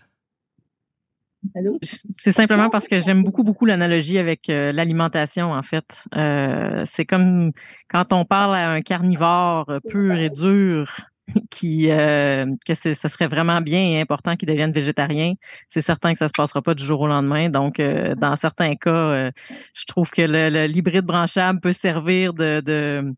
[1.81, 6.03] C'est simplement parce que j'aime beaucoup, beaucoup l'analogie avec euh, l'alimentation, en fait.
[6.15, 7.51] Euh, c'est comme
[7.89, 10.91] quand on parle à un carnivore euh, pur et dur
[11.49, 15.33] qui euh, que ce serait vraiment bien et important qu'il devienne végétarien,
[15.67, 17.49] c'est certain que ça se passera pas du jour au lendemain.
[17.49, 19.31] Donc, euh, dans certains cas, euh,
[19.73, 23.13] je trouve que le, l'hybride branchable peut servir de, de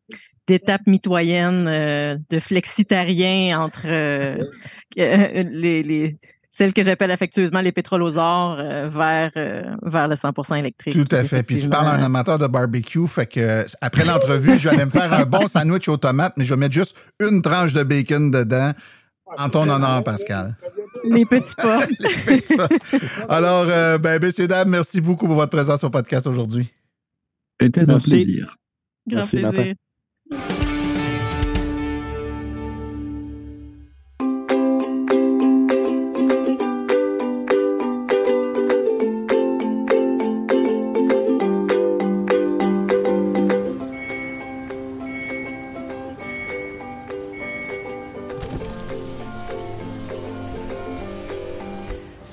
[0.48, 1.66] d'étape mitoyenne,
[2.28, 3.88] de flexitarien entre
[4.96, 6.16] les, les
[6.52, 9.32] celles que j'appelle affectueusement les pétrolosaures vers,
[9.84, 10.94] vers le 100% électrique.
[10.94, 11.44] Tout à fait.
[11.44, 14.86] Puis tu parles à un amateur de barbecue, fait que après l'entrevue, je vais aller
[14.86, 17.84] me faire un bon sandwich aux tomates, mais je vais mettre juste une tranche de
[17.84, 18.74] bacon dedans.
[19.38, 20.56] En ton honneur, Pascal.
[21.04, 21.86] Les petits pas.
[22.00, 22.68] les petits pas.
[23.30, 26.70] Alors, euh, ben, messieurs, dames, merci beaucoup pour votre présence au podcast aujourd'hui.
[27.62, 28.56] C'était un plaisir.
[29.08, 29.76] Grand Merci, plaisir.
[30.32, 30.66] Nathan.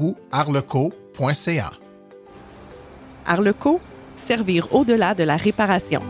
[0.00, 1.70] ou arleco.ca.
[3.26, 3.80] Arleco,
[4.16, 6.02] servir au-delà de la réparation.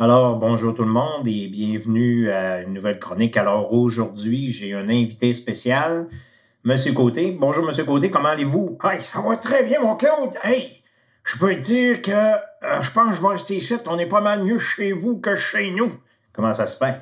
[0.00, 3.36] Alors, bonjour tout le monde et bienvenue à une nouvelle chronique.
[3.36, 6.06] Alors, aujourd'hui, j'ai un invité spécial,
[6.62, 7.36] Monsieur Côté.
[7.36, 8.78] Bonjour, Monsieur Côté, comment allez-vous?
[8.84, 10.36] Hey, ça va très bien, mon Claude.
[10.44, 10.84] Hey,
[11.24, 13.74] je peux te dire que euh, je pense que je vais rester ici.
[13.88, 15.90] On est pas mal mieux chez vous que chez nous.
[16.32, 17.00] Comment ça se fait?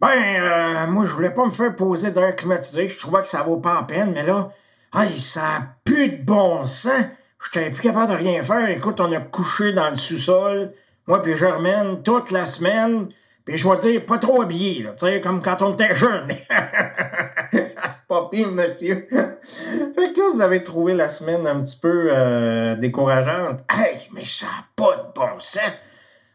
[0.00, 2.86] Ben, euh, moi, je voulais pas me faire poser d'air climatisé.
[2.86, 4.50] Je trouvais que ça vaut pas la peine, mais là,
[4.94, 7.06] hey, ça a plus de bon sens.
[7.44, 8.68] J'étais plus capable de rien faire.
[8.68, 10.72] Écoute, on a couché dans le sous-sol,
[11.08, 13.08] moi puis Germaine, toute la semaine.
[13.44, 16.28] Puis je vais dire, pas trop habillé, là, tu sais, comme quand on était jeune.
[17.50, 19.08] C'est pas pire, monsieur.
[19.10, 23.60] fait que vous avez trouvé la semaine un petit peu euh, décourageante.
[23.72, 25.62] Hey, mais ça a pas de bon sens.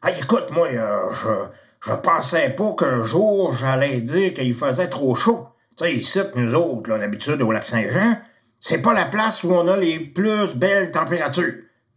[0.04, 5.14] Hey, écoute, moi, euh, je, je pensais pas qu'un jour, j'allais dire qu'il faisait trop
[5.14, 5.50] chaud.
[5.78, 8.18] Tu sais, ici, nous autres, là, d'habitude, au lac Saint-Jean,
[8.60, 11.54] c'est pas la place où on a les plus belles températures.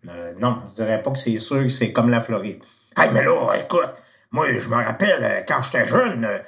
[0.09, 2.61] Euh, non, je dirais pas que c'est sûr que c'est comme la Floride.
[2.97, 3.93] Hey, mais là, écoute,
[4.31, 6.39] moi, je me rappelle, euh, quand j'étais jeune, euh,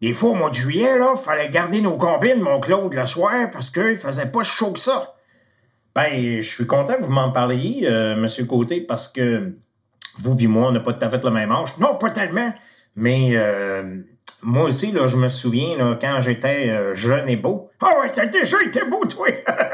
[0.00, 3.50] des fois, au mois de juillet, là, fallait garder nos combines, mon Claude, le soir,
[3.52, 5.14] parce qu'il faisait pas chaud que ça.
[5.94, 9.54] Ben, je suis content que vous m'en parliez, Monsieur Côté, parce que
[10.18, 11.76] vous et moi, on n'a pas tout à fait le même âge.
[11.78, 12.54] Non, pas tellement.
[12.94, 13.34] Mais
[14.42, 17.70] moi aussi, là, je me souviens, là, quand j'étais jeune et beau.
[17.80, 19.26] Ah ouais, t'as déjà été beau, toi!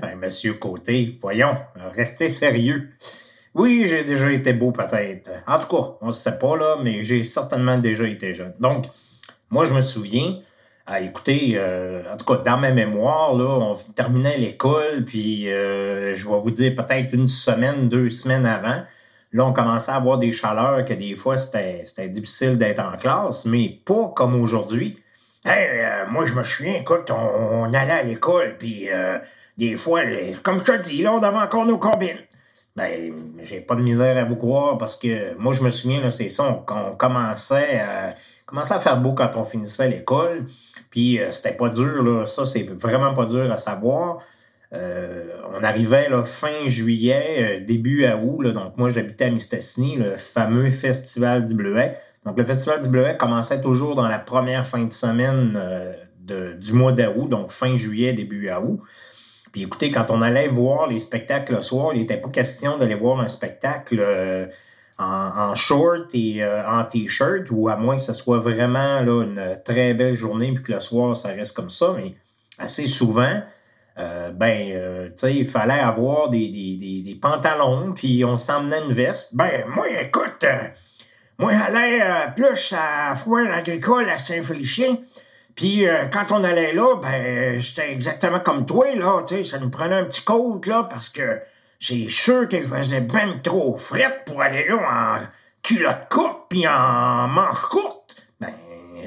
[0.00, 1.56] Ben, Monsieur Côté, voyons,
[1.94, 2.90] restez sérieux.
[3.54, 5.30] Oui, j'ai déjà été beau peut-être.
[5.46, 8.54] En tout cas, on ne sait pas là, mais j'ai certainement déjà été jeune.
[8.60, 8.86] Donc,
[9.50, 10.40] moi, je me souviens,
[10.86, 16.14] à écouter, euh, en tout cas, dans ma mémoire, là, on terminait l'école, puis euh,
[16.14, 18.82] je vais vous dire peut-être une semaine, deux semaines avant.
[19.32, 22.96] Là, on commençait à avoir des chaleurs que des fois, c'était c'était difficile d'être en
[22.96, 24.98] classe, mais pas comme aujourd'hui.
[25.44, 29.18] Hey, euh, moi, je me souviens, écoute, on, on allait à l'école, puis euh,
[29.60, 30.02] des fois,
[30.42, 32.18] comme je te dis, là, on avait encore nos combines.
[32.76, 36.10] Ben, j'ai pas de misère à vous croire parce que moi, je me souviens, là,
[36.10, 38.14] c'est ça, on, on commençait à,
[38.46, 40.46] commençait à faire beau quand on finissait l'école.
[40.90, 42.26] Puis euh, c'était pas dur, là.
[42.26, 44.18] Ça, c'est vraiment pas dur à savoir.
[44.72, 48.46] Euh, on arrivait fin juillet, euh, début août.
[48.46, 51.98] Donc, moi, j'habitais à Mistassini, le fameux Festival du Bleuet.
[52.24, 56.72] Donc, le Festival du Bleuet commençait toujours dans la première fin de semaine euh, du
[56.72, 58.80] mois d'août, donc fin juillet, début à août.
[59.52, 62.94] Puis écoutez, quand on allait voir les spectacles le soir, il n'était pas question d'aller
[62.94, 64.46] voir un spectacle euh,
[64.98, 69.58] en, short et euh, en t-shirt, ou à moins que ce soit vraiment là, une
[69.64, 71.94] très belle journée, puis que le soir, ça reste comme ça.
[71.96, 72.14] Mais
[72.58, 73.40] assez souvent,
[73.98, 78.92] euh, ben, tu sais, il fallait avoir des, des, des, pantalons, puis on s'emmenait une
[78.92, 79.34] veste.
[79.34, 80.44] Ben, moi, écoute,
[81.38, 82.00] moi, j'allais
[82.36, 84.98] plus à foire agricole à Saint-Félicien.
[85.54, 89.58] Puis euh, quand on allait là, ben c'était exactement comme toi, là, tu sais, ça
[89.58, 91.40] nous prenait un petit côte, là, parce que
[91.78, 95.26] c'est sûr qu'il faisait bien trop fret pour aller là en
[95.62, 98.16] culotte courte puis en manche courte.
[98.40, 98.52] Ben,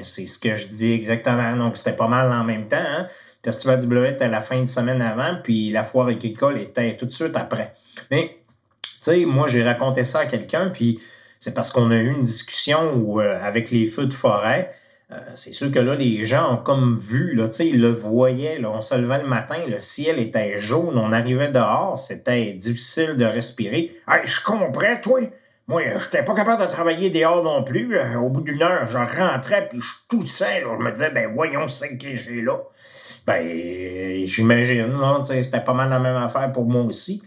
[0.02, 1.56] c'est ce que je dis exactement.
[1.56, 3.06] Donc, c'était pas mal en même temps, hein.
[3.44, 6.96] Le Festival du Bleuet était la fin de semaine avant, puis la foire agricole était
[6.96, 7.74] tout de suite après.
[8.10, 8.38] Mais,
[8.82, 10.98] tu sais, moi, j'ai raconté ça à quelqu'un, puis
[11.38, 14.74] c'est parce qu'on a eu une discussion euh, avec les feux de forêt,
[15.12, 18.58] euh, c'est sûr que là, les gens ont comme vu, là, ils le voyaient.
[18.58, 23.16] Là, on se levait le matin, le ciel était jaune, on arrivait dehors, c'était difficile
[23.16, 23.94] de respirer.
[24.08, 25.20] Hey, je comprends, toi.
[25.66, 27.96] Moi, j'étais pas capable de travailler dehors non plus.
[27.98, 30.60] Euh, au bout d'une heure, je rentrais puis je toussais.
[30.60, 32.56] Là, je me disais, ben voyons, c'est que j'ai là.
[33.26, 37.22] Ben, j'imagine, là, c'était pas mal la même affaire pour moi aussi.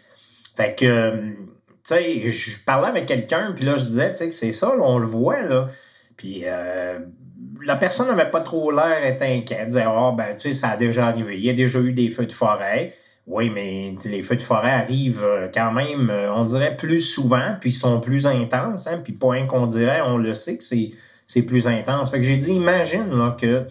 [0.55, 1.35] Fait que, tu
[1.83, 4.99] sais, je parlais avec quelqu'un, puis là, je disais, tu sais, que c'est ça, on
[4.99, 5.67] le voit, là.
[6.15, 6.99] Puis, euh,
[7.67, 9.59] la personne n'avait pas trop l'air d'être inquiète.
[9.59, 11.37] Elle disait, ah, ben, tu sais, ça a déjà arrivé.
[11.37, 12.93] Il y a déjà eu des feux de forêt.
[13.27, 17.55] Oui, mais les feux de forêt arrivent euh, quand même, euh, on dirait, plus souvent,
[17.59, 18.87] puis sont plus intenses.
[18.87, 22.09] Hein, puis point qu'on dirait, on le sait que c'est plus intense.
[22.09, 23.65] Fait que j'ai dit, imagine que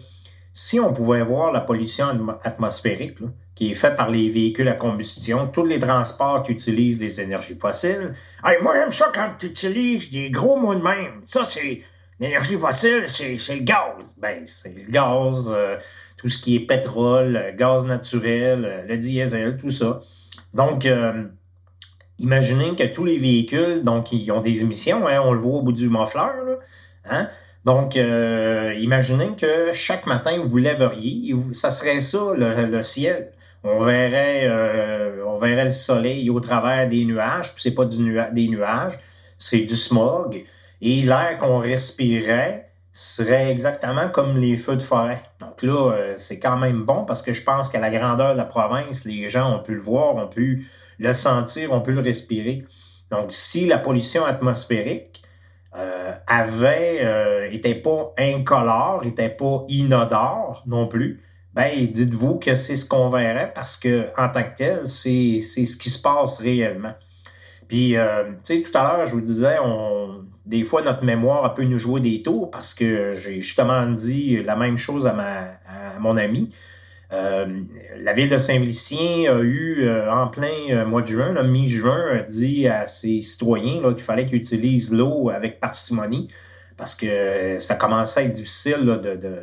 [0.53, 2.05] si on pouvait voir la pollution
[2.43, 3.17] atmosphérique,
[3.55, 7.57] qui est faite par les véhicules à combustion, tous les transports qui utilisent des énergies
[7.59, 8.13] fossiles.
[8.45, 11.21] Hey, moi, j'aime ça quand tu utilises des gros mots de même.
[11.23, 11.81] Ça, c'est
[12.19, 14.15] L'énergie fossile, c'est le gaz.
[14.17, 15.77] Ben, c'est le gaz, euh,
[16.17, 20.01] tout ce qui est pétrole, gaz naturel, euh, le diesel, tout ça.
[20.53, 21.25] Donc, euh,
[22.17, 25.61] imaginez que tous les véhicules, donc, ils ont des émissions, hein, on le voit au
[25.61, 26.21] bout du muffler,
[27.05, 27.29] hein?
[27.65, 33.33] Donc, imaginez que chaque matin, vous lèveriez, ça serait ça, le, ciel.
[33.65, 34.49] On verrait,
[35.27, 38.97] on verrait le soleil au travers des nuages, puis c'est pas des nuages,
[39.37, 40.45] c'est du smog.
[40.81, 45.21] Et l'air qu'on respirait serait exactement comme les feux de forêt.
[45.39, 48.37] Donc là, euh, c'est quand même bon parce que je pense qu'à la grandeur de
[48.37, 50.67] la province, les gens ont pu le voir, ont pu
[50.97, 52.65] le sentir, ont pu le respirer.
[53.11, 55.21] Donc si la pollution atmosphérique
[55.75, 61.21] euh, avait euh, était pas incolore, était pas inodore non plus,
[61.53, 65.77] ben dites-vous que c'est ce qu'on verrait parce que en tant que tel, c'est ce
[65.77, 66.93] qui se passe réellement.
[67.67, 71.63] Puis, tu sais, tout à l'heure, je vous disais, on, des fois, notre mémoire peut
[71.63, 76.15] nous jouer des tours parce que j'ai justement dit la même chose à, ma, mon
[76.17, 76.49] ami.
[77.13, 77.61] Euh,
[77.99, 82.67] la ville de Saint-Félicien a eu, euh, en plein euh, mois de juin, mi-juin, dit
[82.67, 86.27] à ses citoyens qu'il fallait qu'ils utilisent l'eau avec parcimonie
[86.75, 89.39] parce que ça commençait à être difficile de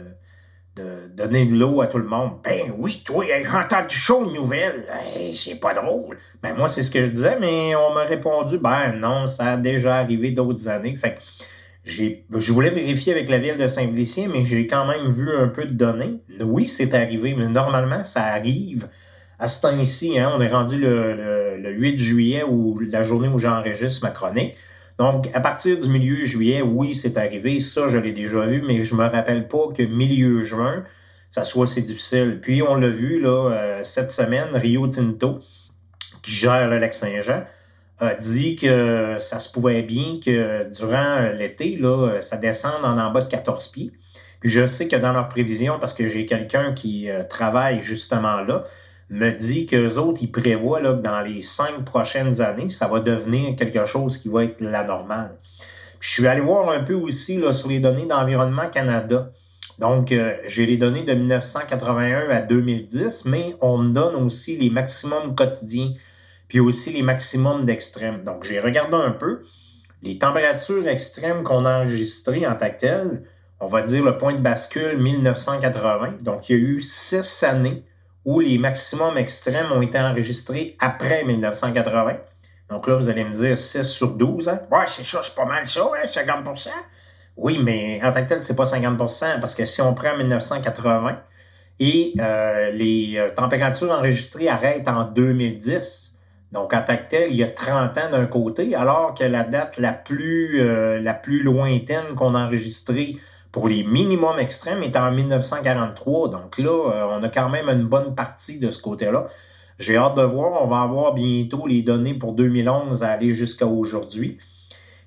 [0.77, 2.33] donner de l'eau à tout le monde.
[2.43, 4.87] Ben oui, toi, j'entends du chaud une nouvelle.
[5.33, 6.19] c'est pas drôle.
[6.43, 9.57] Ben moi, c'est ce que je disais, mais on m'a répondu, ben non, ça a
[9.57, 10.97] déjà arrivé d'autres années.
[10.97, 11.21] Fait que
[11.85, 15.67] je voulais vérifier avec la ville de Saint-Félicien, mais j'ai quand même vu un peu
[15.67, 16.21] de données.
[16.41, 18.89] Oui, c'est arrivé, mais normalement, ça arrive
[19.39, 20.19] à ce temps-ci.
[20.19, 24.11] Hein, on est rendu le, le, le 8 juillet, ou la journée où j'enregistre ma
[24.11, 24.57] chronique.
[24.99, 27.59] Donc, à partir du milieu juillet, oui, c'est arrivé.
[27.59, 30.85] Ça, je l'ai déjà vu, mais je me rappelle pas que milieu juin,
[31.31, 32.39] ça soit assez difficile.
[32.41, 35.41] Puis, on l'a vu, là, euh, cette semaine, Rio Tinto,
[36.23, 37.45] qui gère le lac Saint-Jean,
[37.99, 43.11] a dit que ça se pouvait bien que durant l'été, là, ça descende en en
[43.11, 43.93] bas de 14 pieds.
[44.45, 48.43] Puis je sais que dans leur prévision, parce que j'ai quelqu'un qui euh, travaille justement
[48.43, 48.65] là,
[49.11, 53.01] me dit qu'eux autres, ils prévoient là, que dans les cinq prochaines années, ça va
[53.01, 55.37] devenir quelque chose qui va être la normale.
[56.01, 59.31] je suis allé voir un peu aussi là, sur les données d'Environnement Canada.
[59.79, 64.71] Donc, euh, j'ai les données de 1981 à 2010, mais on me donne aussi les
[64.71, 65.93] maximums quotidiens,
[66.49, 68.23] puis aussi les maximums d'extrêmes.
[68.23, 69.43] Donc, j'ai regardé un peu
[70.03, 73.23] les températures extrêmes qu'on a enregistrées en tactile.
[73.59, 76.19] On va dire le point de bascule 1980.
[76.21, 77.83] Donc, il y a eu six années
[78.25, 82.17] où les maximums extrêmes ont été enregistrés après 1980.
[82.71, 84.49] Donc là, vous allez me dire 6 sur 12.
[84.49, 84.61] Hein?
[84.71, 86.69] Ouais, c'est ça, c'est pas mal ça, hein, 50%
[87.37, 91.19] Oui, mais en tant que tel, c'est pas 50% parce que si on prend 1980
[91.81, 96.19] et euh, les euh, températures enregistrées arrêtent en 2010,
[96.53, 99.43] donc en tant que tel, il y a 30 ans d'un côté, alors que la
[99.43, 103.17] date la plus, euh, la plus lointaine qu'on a enregistrée
[103.55, 106.29] pour les minimums extrêmes est en 1943.
[106.29, 109.29] Donc là, euh, on a quand même une bonne partie de ce côté-là.
[109.79, 110.61] J'ai hâte de voir.
[110.61, 114.39] On va avoir bientôt les données pour 2011 à aller jusqu'à aujourd'hui.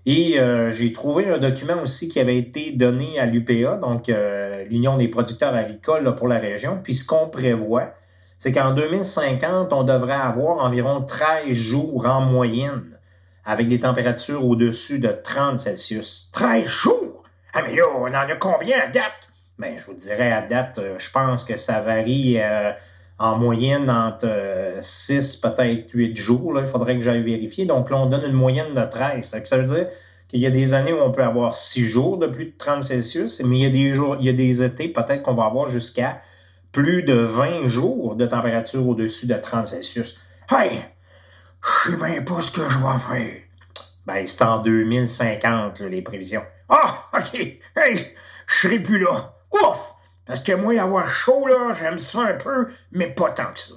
[0.06, 4.64] Et euh, j'ai trouvé un document aussi qui avait été donné à l'UPA, donc euh,
[4.70, 6.80] l'Union des producteurs agricoles pour la région.
[6.82, 7.96] Puis ce qu'on prévoit,
[8.38, 12.98] c'est qu'en 2050, on devrait avoir environ 13 jours en moyenne
[13.44, 16.30] avec des températures au-dessus de 30 Celsius.
[16.32, 17.27] 13 jours?
[17.54, 19.30] Ah mais là, on en a combien à date?
[19.58, 22.72] Ben, je vous dirais à date, euh, je pense que ça varie euh,
[23.18, 24.30] en moyenne entre
[24.82, 26.60] 6, euh, peut-être 8 jours.
[26.60, 27.66] Il faudrait que j'aille vérifier.
[27.66, 29.42] Donc là, on donne une moyenne de 13.
[29.44, 29.88] Ça veut dire
[30.28, 32.84] qu'il y a des années où on peut avoir 6 jours de plus de 30
[32.84, 35.46] Celsius, mais il y a des jours, il y a des étés, peut-être qu'on va
[35.46, 36.22] avoir jusqu'à
[36.72, 40.20] plus de 20 jours de température au-dessus de 30 Celsius.
[40.52, 40.70] Hey!
[41.64, 43.42] Je sais bien pas ce que je vais faire.
[44.06, 46.44] Ben, c'est en 2050, là, les prévisions.
[46.70, 47.36] Ah, OK.
[47.76, 48.16] Hey,
[48.48, 49.34] je serai plus là.
[49.52, 49.94] Ouf!
[50.26, 53.76] Parce que moi, avoir chaud, là, j'aime ça un peu, mais pas tant que ça.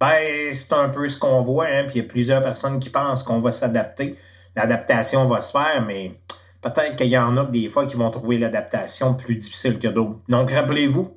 [0.00, 2.90] Ben, c'est un peu ce qu'on voit, hein, puis il y a plusieurs personnes qui
[2.90, 4.16] pensent qu'on va s'adapter.
[4.56, 6.18] L'adaptation va se faire, mais
[6.62, 10.18] peut-être qu'il y en a des fois qui vont trouver l'adaptation plus difficile que d'autres.
[10.28, 11.16] Donc, rappelez-vous,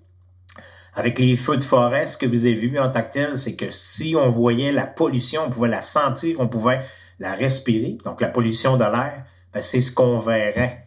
[0.94, 4.16] avec les feux de forêt, ce que vous avez vu en tactile, c'est que si
[4.16, 6.82] on voyait la pollution, on pouvait la sentir, on pouvait
[7.20, 10.85] la respirer, donc la pollution de l'air, ben c'est ce qu'on verrait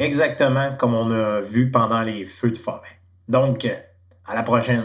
[0.00, 2.98] exactement comme on a vu pendant les feux de forêt.
[3.28, 3.68] Donc,
[4.26, 4.84] à la prochaine.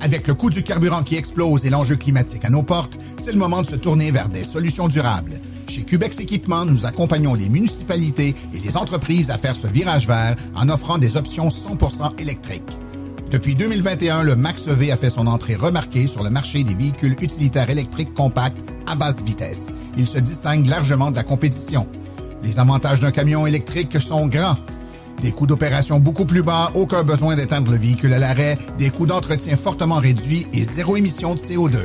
[0.00, 3.38] Avec le coût du carburant qui explose et l'enjeu climatique à nos portes, c'est le
[3.38, 5.40] moment de se tourner vers des solutions durables.
[5.66, 10.36] Chez Cubex Équipement, nous accompagnons les municipalités et les entreprises à faire ce virage vert
[10.54, 12.62] en offrant des options 100% électriques.
[13.34, 17.68] Depuis 2021, le Max-EV a fait son entrée remarquée sur le marché des véhicules utilitaires
[17.68, 19.72] électriques compacts à basse vitesse.
[19.96, 21.88] Il se distingue largement de la compétition.
[22.44, 24.56] Les avantages d'un camion électrique sont grands.
[25.20, 29.06] Des coûts d'opération beaucoup plus bas, aucun besoin d'éteindre le véhicule à l'arrêt, des coûts
[29.06, 31.78] d'entretien fortement réduits et zéro émission de CO2.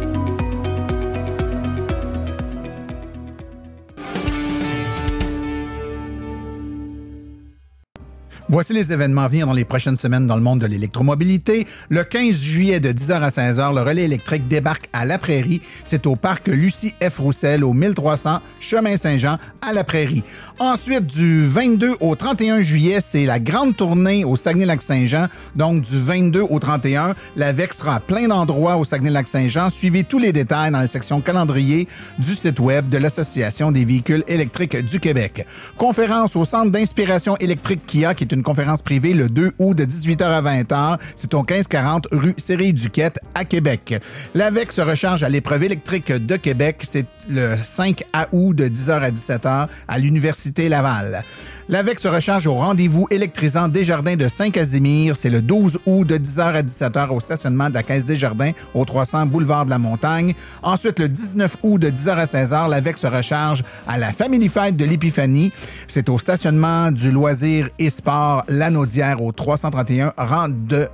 [8.47, 11.65] Voici les événements à venir dans les prochaines semaines dans le monde de l'électromobilité.
[11.89, 15.63] Le 15 juillet de 10h à 16h, le relais électrique débarque à La Prairie.
[15.83, 17.17] C'est au parc Lucie F.
[17.17, 20.23] Roussel au 1300 Chemin Saint-Jean à La Prairie.
[20.59, 25.25] Ensuite, du 22 au 31 juillet, c'est la grande tournée au Saguenay-Lac-Saint-Jean.
[25.55, 29.71] Donc, du 22 au 31, la VEC sera à plein d'endroits au Saguenay-Lac-Saint-Jean.
[29.71, 31.87] Suivez tous les détails dans la section calendrier
[32.19, 35.47] du site web de l'Association des véhicules électriques du Québec.
[35.77, 39.85] Conférence au Centre d'inspiration électrique Kia, qui est une conférence privée le 2 août de
[39.85, 40.99] 18h à 20h.
[41.15, 43.95] C'est au 1540 rue Série-Duquette à Québec.
[44.33, 46.81] L'AVEC se recharge à l'épreuve électrique de Québec.
[46.83, 51.23] C'est le 5 août de 10h à 17h à l'Université Laval.
[51.69, 55.15] L'AVEC se recharge au rendez-vous électrisant Desjardins de Saint-Casimir.
[55.15, 58.85] C'est le 12 août de 10h à 17h au stationnement de la Caisse Desjardins au
[58.85, 60.33] 300 Boulevard de la Montagne.
[60.61, 64.75] Ensuite, le 19 août de 10h à 16h, l'AVEC se recharge à la Family Fight
[64.75, 65.51] de l'Épiphanie.
[65.87, 70.89] C'est au stationnement du loisir et sport Lanaudière au 331 rang de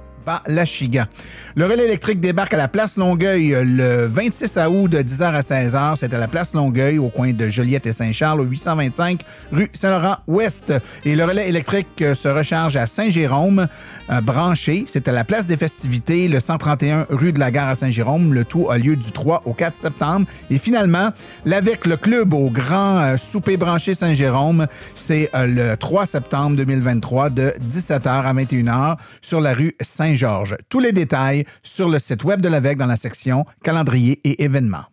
[1.55, 5.95] Le relais électrique débarque à la place Longueuil le 26 août de 10h à 16h.
[5.97, 10.73] C'est à la place Longueuil au coin de Joliette et Saint-Charles au 825 rue Saint-Laurent-Ouest.
[11.05, 13.67] Et le relais électrique se recharge à Saint-Jérôme,
[14.09, 14.85] euh, branché.
[14.87, 18.33] C'est à la place des festivités, le 131 rue de la Gare à Saint-Jérôme.
[18.33, 20.27] Le tout a lieu du 3 au 4 septembre.
[20.49, 21.09] Et finalement,
[21.45, 27.29] l'avec le club au grand euh, souper branché Saint-Jérôme, c'est euh, le 3 septembre 2023
[27.29, 32.23] de 17h à 21h sur la rue Saint georges Tous les détails sur le site
[32.23, 34.85] web de l'AVEC dans la section calendrier et événements.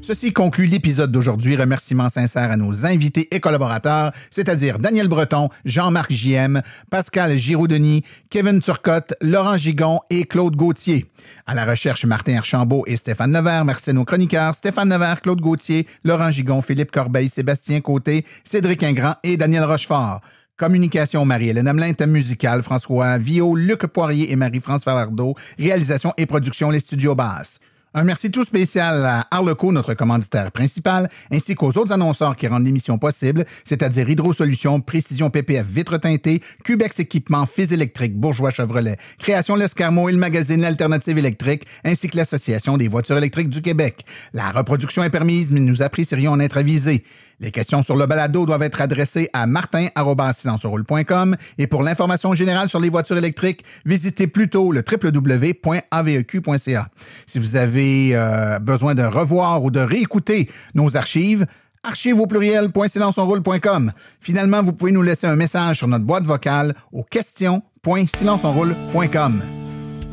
[0.00, 1.56] Ceci conclut l'épisode d'aujourd'hui.
[1.56, 6.60] Remerciements sincères à nos invités et collaborateurs, c'est-à-dire Daniel Breton, Jean-Marc JM,
[6.90, 11.06] Pascal Giroudeni, Kevin Turcotte, Laurent Gigon et Claude Gauthier.
[11.46, 13.64] À la recherche, Martin Archambault et Stéphane Nevers.
[13.64, 18.82] Merci à nos chroniqueurs Stéphane Nevers, Claude Gauthier, Laurent Gigon, Philippe Corbeil, Sébastien Côté, Cédric
[18.82, 20.20] Ingrand et Daniel Rochefort.
[20.56, 25.34] Communication, Marie-Hélène Hamelin, thème musical, François Vio, Luc Poirier et Marie-France Falardeau.
[25.58, 27.58] Réalisation et production, les studios basses.
[27.96, 32.64] Un merci tout spécial à Arleco, notre commanditaire principal, ainsi qu'aux autres annonceurs qui rendent
[32.64, 38.96] l'émission possible, c'est-à-dire Hydro Solutions, Précision PPF Vitre teintée, Cubex Équipement, Fils électrique, Bourgeois Chevrolet,
[39.18, 44.04] Création L'Escarmot et le magazine L'Alternative électrique, ainsi que l'Association des voitures électriques du Québec.
[44.32, 47.04] La reproduction est permise, mais nous apprécierions en être avisés.
[47.44, 52.80] Les questions sur le balado doivent être adressées à martin.silenceroule.com et pour l'information générale sur
[52.80, 56.88] les voitures électriques, visitez plutôt le www.aveq.ca.
[57.26, 61.44] Si vous avez euh, besoin de revoir ou de réécouter nos archives,
[61.82, 63.92] archives au pluriel.silenceonroule.com.
[64.20, 69.42] Finalement, vous pouvez nous laisser un message sur notre boîte vocale au questions.silenceonroule.com.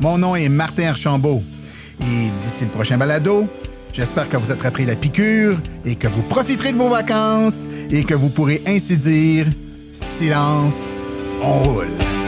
[0.00, 1.42] Mon nom est Martin Archambault.
[1.98, 3.48] Et d'ici le prochain balado,
[3.92, 8.14] J'espère que vous appris la piqûre et que vous profiterez de vos vacances et que
[8.14, 9.46] vous pourrez ainsi dire
[9.92, 10.94] silence,
[11.42, 12.21] on roule.